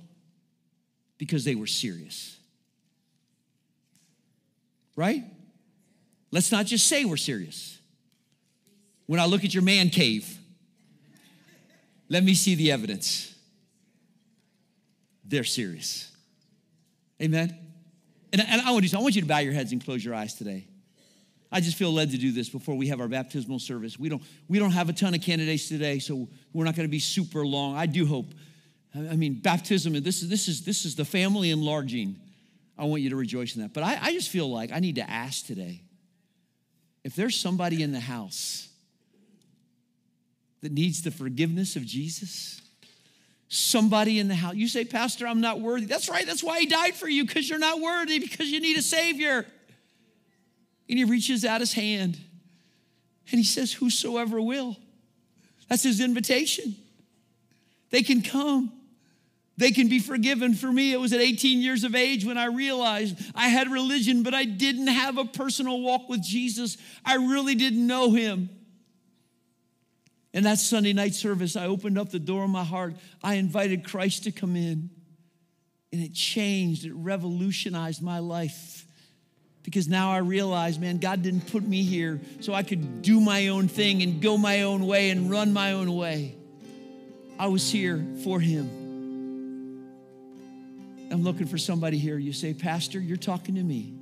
because 1.16 1.44
they 1.44 1.54
were 1.54 1.68
serious. 1.68 2.36
Right? 4.96 5.22
Let's 6.32 6.50
not 6.50 6.66
just 6.66 6.88
say 6.88 7.04
we're 7.04 7.16
serious 7.16 7.77
when 9.08 9.18
I 9.18 9.24
look 9.24 9.42
at 9.42 9.52
your 9.52 9.62
man 9.64 9.88
cave, 9.88 10.38
let 12.10 12.22
me 12.22 12.34
see 12.34 12.54
the 12.54 12.70
evidence. 12.70 13.34
They're 15.24 15.44
serious. 15.44 16.12
Amen. 17.20 17.56
And, 18.32 18.42
and 18.46 18.60
I, 18.60 18.70
want 18.70 18.84
you, 18.84 18.96
I 18.96 19.00
want 19.00 19.16
you 19.16 19.22
to 19.22 19.26
bow 19.26 19.38
your 19.38 19.54
heads 19.54 19.72
and 19.72 19.82
close 19.82 20.04
your 20.04 20.14
eyes 20.14 20.34
today. 20.34 20.68
I 21.50 21.60
just 21.60 21.78
feel 21.78 21.90
led 21.90 22.10
to 22.10 22.18
do 22.18 22.32
this 22.32 22.50
before 22.50 22.74
we 22.74 22.88
have 22.88 23.00
our 23.00 23.08
baptismal 23.08 23.58
service. 23.58 23.98
We 23.98 24.10
don't, 24.10 24.22
we 24.46 24.58
don't 24.58 24.72
have 24.72 24.90
a 24.90 24.92
ton 24.92 25.14
of 25.14 25.22
candidates 25.22 25.68
today, 25.68 25.98
so 25.98 26.28
we're 26.52 26.66
not 26.66 26.76
going 26.76 26.86
to 26.86 26.90
be 26.90 26.98
super 26.98 27.46
long. 27.46 27.76
I 27.76 27.86
do 27.86 28.04
hope. 28.04 28.26
I 28.94 29.16
mean, 29.16 29.40
baptism, 29.40 29.94
this 30.02 30.22
is, 30.22 30.28
this 30.28 30.48
is, 30.48 30.64
this 30.64 30.84
is 30.84 30.96
the 30.96 31.06
family 31.06 31.50
enlarging. 31.50 32.16
I 32.76 32.84
want 32.84 33.00
you 33.00 33.08
to 33.10 33.16
rejoice 33.16 33.56
in 33.56 33.62
that. 33.62 33.72
But 33.72 33.84
I, 33.84 33.98
I 34.00 34.12
just 34.12 34.28
feel 34.28 34.50
like 34.50 34.70
I 34.70 34.80
need 34.80 34.96
to 34.96 35.08
ask 35.08 35.46
today 35.46 35.80
if 37.04 37.16
there's 37.16 37.36
somebody 37.40 37.82
in 37.82 37.92
the 37.92 38.00
house 38.00 38.67
that 40.62 40.72
needs 40.72 41.02
the 41.02 41.10
forgiveness 41.10 41.76
of 41.76 41.84
Jesus? 41.84 42.60
Somebody 43.48 44.18
in 44.18 44.28
the 44.28 44.34
house. 44.34 44.54
You 44.54 44.68
say, 44.68 44.84
Pastor, 44.84 45.26
I'm 45.26 45.40
not 45.40 45.60
worthy. 45.60 45.86
That's 45.86 46.08
right. 46.08 46.26
That's 46.26 46.42
why 46.42 46.60
he 46.60 46.66
died 46.66 46.94
for 46.94 47.08
you, 47.08 47.24
because 47.24 47.48
you're 47.48 47.58
not 47.58 47.80
worthy, 47.80 48.18
because 48.18 48.50
you 48.50 48.60
need 48.60 48.76
a 48.76 48.82
Savior. 48.82 49.46
And 50.88 50.98
he 50.98 51.04
reaches 51.04 51.44
out 51.44 51.60
his 51.60 51.72
hand 51.72 52.18
and 53.30 53.38
he 53.38 53.44
says, 53.44 53.72
Whosoever 53.72 54.40
will. 54.40 54.76
That's 55.68 55.82
his 55.82 56.00
invitation. 56.00 56.76
They 57.90 58.02
can 58.02 58.22
come. 58.22 58.72
They 59.58 59.70
can 59.70 59.88
be 59.88 59.98
forgiven. 59.98 60.54
For 60.54 60.70
me, 60.70 60.92
it 60.92 61.00
was 61.00 61.12
at 61.12 61.20
18 61.20 61.60
years 61.60 61.84
of 61.84 61.94
age 61.94 62.24
when 62.24 62.38
I 62.38 62.46
realized 62.46 63.18
I 63.34 63.48
had 63.48 63.70
religion, 63.70 64.22
but 64.22 64.32
I 64.32 64.44
didn't 64.44 64.86
have 64.86 65.18
a 65.18 65.24
personal 65.24 65.80
walk 65.80 66.08
with 66.08 66.22
Jesus. 66.22 66.78
I 67.04 67.16
really 67.16 67.54
didn't 67.54 67.86
know 67.86 68.12
him. 68.12 68.50
In 70.38 70.44
that 70.44 70.60
Sunday 70.60 70.92
night 70.92 71.14
service, 71.14 71.56
I 71.56 71.66
opened 71.66 71.98
up 71.98 72.12
the 72.12 72.20
door 72.20 72.44
of 72.44 72.50
my 72.50 72.62
heart. 72.62 72.94
I 73.24 73.34
invited 73.34 73.82
Christ 73.84 74.22
to 74.22 74.30
come 74.30 74.54
in. 74.54 74.88
And 75.92 76.00
it 76.00 76.14
changed, 76.14 76.84
it 76.84 76.92
revolutionized 76.94 78.00
my 78.00 78.20
life. 78.20 78.86
Because 79.64 79.88
now 79.88 80.12
I 80.12 80.18
realize, 80.18 80.78
man, 80.78 80.98
God 80.98 81.22
didn't 81.22 81.50
put 81.50 81.64
me 81.64 81.82
here 81.82 82.20
so 82.38 82.54
I 82.54 82.62
could 82.62 83.02
do 83.02 83.20
my 83.20 83.48
own 83.48 83.66
thing 83.66 84.00
and 84.04 84.22
go 84.22 84.38
my 84.38 84.62
own 84.62 84.86
way 84.86 85.10
and 85.10 85.28
run 85.28 85.52
my 85.52 85.72
own 85.72 85.92
way. 85.96 86.36
I 87.36 87.48
was 87.48 87.68
here 87.68 88.06
for 88.22 88.38
Him. 88.38 88.68
I'm 91.10 91.24
looking 91.24 91.48
for 91.48 91.58
somebody 91.58 91.98
here. 91.98 92.16
You 92.16 92.32
say, 92.32 92.54
Pastor, 92.54 93.00
you're 93.00 93.16
talking 93.16 93.56
to 93.56 93.62
me. 93.64 93.92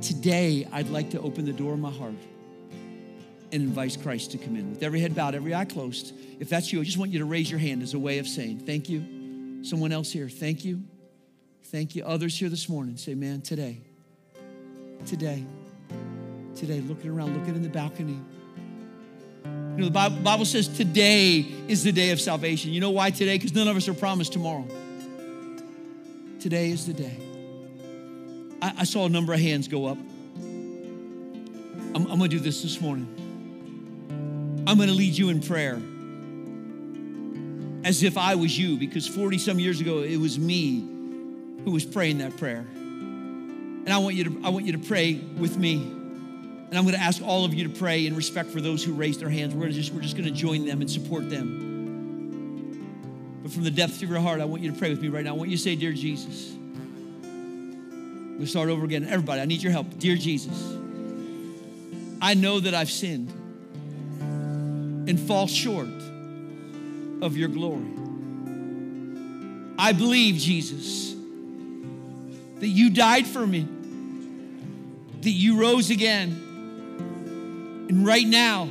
Today, 0.00 0.66
I'd 0.72 0.88
like 0.88 1.10
to 1.10 1.20
open 1.20 1.44
the 1.44 1.52
door 1.52 1.74
of 1.74 1.78
my 1.78 1.92
heart 1.92 2.16
and 3.52 3.62
invites 3.62 3.96
Christ 3.96 4.32
to 4.32 4.38
come 4.38 4.56
in. 4.56 4.70
With 4.70 4.82
every 4.82 5.00
head 5.00 5.14
bowed, 5.14 5.34
every 5.34 5.54
eye 5.54 5.64
closed. 5.64 6.12
If 6.38 6.48
that's 6.48 6.72
you, 6.72 6.80
I 6.80 6.84
just 6.84 6.98
want 6.98 7.10
you 7.10 7.18
to 7.20 7.24
raise 7.24 7.50
your 7.50 7.60
hand 7.60 7.82
as 7.82 7.94
a 7.94 7.98
way 7.98 8.18
of 8.18 8.26
saying, 8.28 8.60
Thank 8.60 8.88
you. 8.88 9.64
Someone 9.64 9.92
else 9.92 10.12
here, 10.12 10.28
thank 10.28 10.64
you. 10.64 10.82
Thank 11.64 11.94
you. 11.94 12.04
Others 12.04 12.38
here 12.38 12.48
this 12.48 12.68
morning, 12.68 12.96
say, 12.96 13.14
Man, 13.14 13.40
today, 13.40 13.80
today, 15.06 15.44
today, 16.54 16.80
looking 16.80 17.10
around, 17.10 17.36
looking 17.36 17.54
in 17.54 17.62
the 17.62 17.68
balcony. 17.68 18.18
You 19.44 19.84
know, 19.84 19.90
the 19.90 20.22
Bible, 20.22 20.44
says 20.44 20.66
today 20.66 21.46
is 21.68 21.84
the 21.84 21.92
day 21.92 22.10
of 22.10 22.20
salvation. 22.20 22.72
You 22.72 22.80
know 22.80 22.90
why 22.90 23.10
today? 23.10 23.36
Because 23.36 23.54
none 23.54 23.68
of 23.68 23.76
us 23.76 23.86
are 23.86 23.94
promised 23.94 24.32
tomorrow. 24.32 24.66
Today 26.40 26.70
is 26.70 26.84
the 26.86 26.94
day. 26.94 27.16
I, 28.60 28.72
I 28.78 28.84
saw 28.84 29.06
a 29.06 29.08
number 29.08 29.32
of 29.32 29.38
hands 29.38 29.68
go 29.68 29.86
up. 29.86 29.98
I'm, 31.94 31.94
I'm 31.94 32.18
going 32.18 32.22
to 32.22 32.28
do 32.28 32.40
this 32.40 32.62
this 32.62 32.80
morning. 32.80 33.27
I'm 34.68 34.76
going 34.76 34.90
to 34.90 34.94
lead 34.94 35.16
you 35.16 35.30
in 35.30 35.40
prayer 35.40 35.80
as 37.88 38.02
if 38.02 38.18
I 38.18 38.34
was 38.34 38.58
you, 38.58 38.76
because 38.76 39.08
40 39.08 39.38
some 39.38 39.58
years 39.58 39.80
ago, 39.80 40.00
it 40.00 40.18
was 40.18 40.38
me 40.38 40.80
who 41.64 41.70
was 41.70 41.86
praying 41.86 42.18
that 42.18 42.36
prayer. 42.36 42.58
And 42.58 43.88
I 43.88 43.96
want 43.96 44.14
you 44.14 44.24
to, 44.24 44.40
I 44.44 44.50
want 44.50 44.66
you 44.66 44.72
to 44.72 44.78
pray 44.78 45.14
with 45.14 45.56
me. 45.56 45.76
And 45.76 46.76
I'm 46.76 46.84
going 46.84 46.96
to 46.96 47.00
ask 47.00 47.22
all 47.22 47.46
of 47.46 47.54
you 47.54 47.66
to 47.66 47.78
pray 47.78 48.06
in 48.06 48.14
respect 48.14 48.50
for 48.50 48.60
those 48.60 48.84
who 48.84 48.92
raised 48.92 49.20
their 49.20 49.30
hands. 49.30 49.54
We're, 49.54 49.70
just, 49.70 49.94
we're 49.94 50.02
just 50.02 50.18
going 50.18 50.28
to 50.28 50.34
join 50.34 50.66
them 50.66 50.82
and 50.82 50.90
support 50.90 51.30
them. 51.30 53.40
But 53.42 53.50
from 53.50 53.64
the 53.64 53.70
depths 53.70 54.02
of 54.02 54.10
your 54.10 54.20
heart, 54.20 54.42
I 54.42 54.44
want 54.44 54.60
you 54.60 54.70
to 54.70 54.78
pray 54.78 54.90
with 54.90 55.00
me 55.00 55.08
right 55.08 55.24
now. 55.24 55.30
I 55.30 55.36
want 55.38 55.48
you 55.48 55.56
to 55.56 55.62
say, 55.62 55.76
Dear 55.76 55.94
Jesus. 55.94 56.54
We'll 58.36 58.46
start 58.46 58.68
over 58.68 58.84
again. 58.84 59.06
Everybody, 59.08 59.40
I 59.40 59.46
need 59.46 59.62
your 59.62 59.72
help. 59.72 59.98
Dear 59.98 60.16
Jesus, 60.16 60.76
I 62.20 62.34
know 62.34 62.60
that 62.60 62.74
I've 62.74 62.90
sinned 62.90 63.32
and 65.08 65.18
fall 65.18 65.46
short 65.46 65.88
of 67.22 67.36
your 67.36 67.48
glory. 67.48 67.90
I 69.78 69.92
believe, 69.92 70.36
Jesus, 70.36 71.14
that 72.60 72.68
you 72.68 72.90
died 72.90 73.26
for 73.26 73.46
me, 73.46 73.66
that 75.22 75.30
you 75.30 75.58
rose 75.58 75.88
again. 75.88 76.44
And 77.88 78.06
right 78.06 78.26
now, 78.26 78.68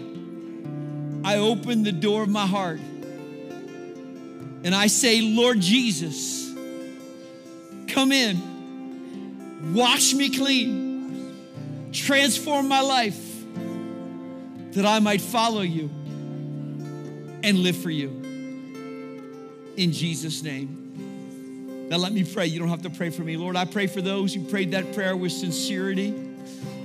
I 1.23 1.37
open 1.37 1.81
the 1.81 1.91
door 1.91 2.21
of 2.21 2.29
my 2.29 2.45
heart 2.45 2.79
and 4.63 4.75
I 4.75 4.87
say, 4.87 5.21
Lord 5.21 5.59
Jesus, 5.59 6.53
come 7.87 8.11
in, 8.11 9.73
wash 9.73 10.13
me 10.13 10.29
clean, 10.29 11.35
transform 11.91 12.67
my 12.67 12.81
life 12.81 13.23
that 14.73 14.85
I 14.85 14.99
might 14.99 15.21
follow 15.21 15.61
you 15.61 15.89
and 17.43 17.59
live 17.59 17.77
for 17.77 17.89
you. 17.89 18.09
In 19.77 19.91
Jesus' 19.91 20.43
name. 20.43 21.87
Now, 21.89 21.97
let 21.97 22.11
me 22.11 22.23
pray. 22.23 22.47
You 22.47 22.59
don't 22.59 22.69
have 22.69 22.81
to 22.81 22.89
pray 22.89 23.09
for 23.09 23.21
me. 23.21 23.37
Lord, 23.37 23.55
I 23.55 23.65
pray 23.65 23.87
for 23.87 24.01
those 24.01 24.33
who 24.33 24.43
prayed 24.43 24.71
that 24.71 24.93
prayer 24.93 25.15
with 25.15 25.31
sincerity. 25.31 26.13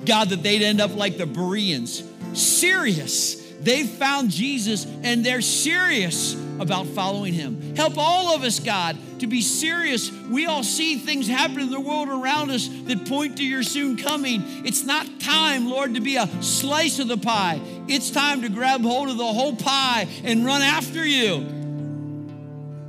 God, 0.04 0.28
that 0.30 0.42
they'd 0.42 0.62
end 0.62 0.80
up 0.80 0.94
like 0.94 1.16
the 1.16 1.26
Bereans, 1.26 2.02
serious. 2.34 3.36
They've 3.60 3.88
found 3.88 4.30
Jesus 4.30 4.84
and 5.02 5.24
they're 5.24 5.40
serious 5.40 6.34
about 6.60 6.86
following 6.86 7.32
him. 7.32 7.74
Help 7.76 7.94
all 7.96 8.34
of 8.34 8.42
us, 8.42 8.60
God, 8.60 8.96
to 9.20 9.26
be 9.26 9.40
serious. 9.40 10.10
We 10.10 10.46
all 10.46 10.62
see 10.62 10.96
things 10.96 11.26
happen 11.26 11.60
in 11.60 11.70
the 11.70 11.80
world 11.80 12.08
around 12.08 12.50
us 12.50 12.68
that 12.68 13.06
point 13.06 13.36
to 13.38 13.44
your 13.44 13.62
soon 13.62 13.96
coming. 13.96 14.42
It's 14.64 14.84
not 14.84 15.06
time, 15.20 15.68
Lord, 15.68 15.94
to 15.94 16.00
be 16.00 16.16
a 16.16 16.26
slice 16.42 16.98
of 16.98 17.08
the 17.08 17.16
pie. 17.16 17.60
It's 17.88 18.10
time 18.10 18.42
to 18.42 18.48
grab 18.48 18.82
hold 18.82 19.08
of 19.08 19.16
the 19.16 19.24
whole 19.24 19.56
pie 19.56 20.08
and 20.24 20.44
run 20.44 20.62
after 20.62 21.04
you 21.04 21.36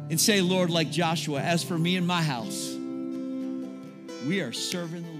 and 0.09 0.19
say, 0.19 0.41
Lord, 0.41 0.69
like 0.69 0.91
Joshua, 0.91 1.41
as 1.41 1.63
for 1.63 1.77
me 1.77 1.95
and 1.97 2.05
my 2.05 2.21
house, 2.21 2.75
we 4.27 4.41
are 4.41 4.51
serving 4.51 5.12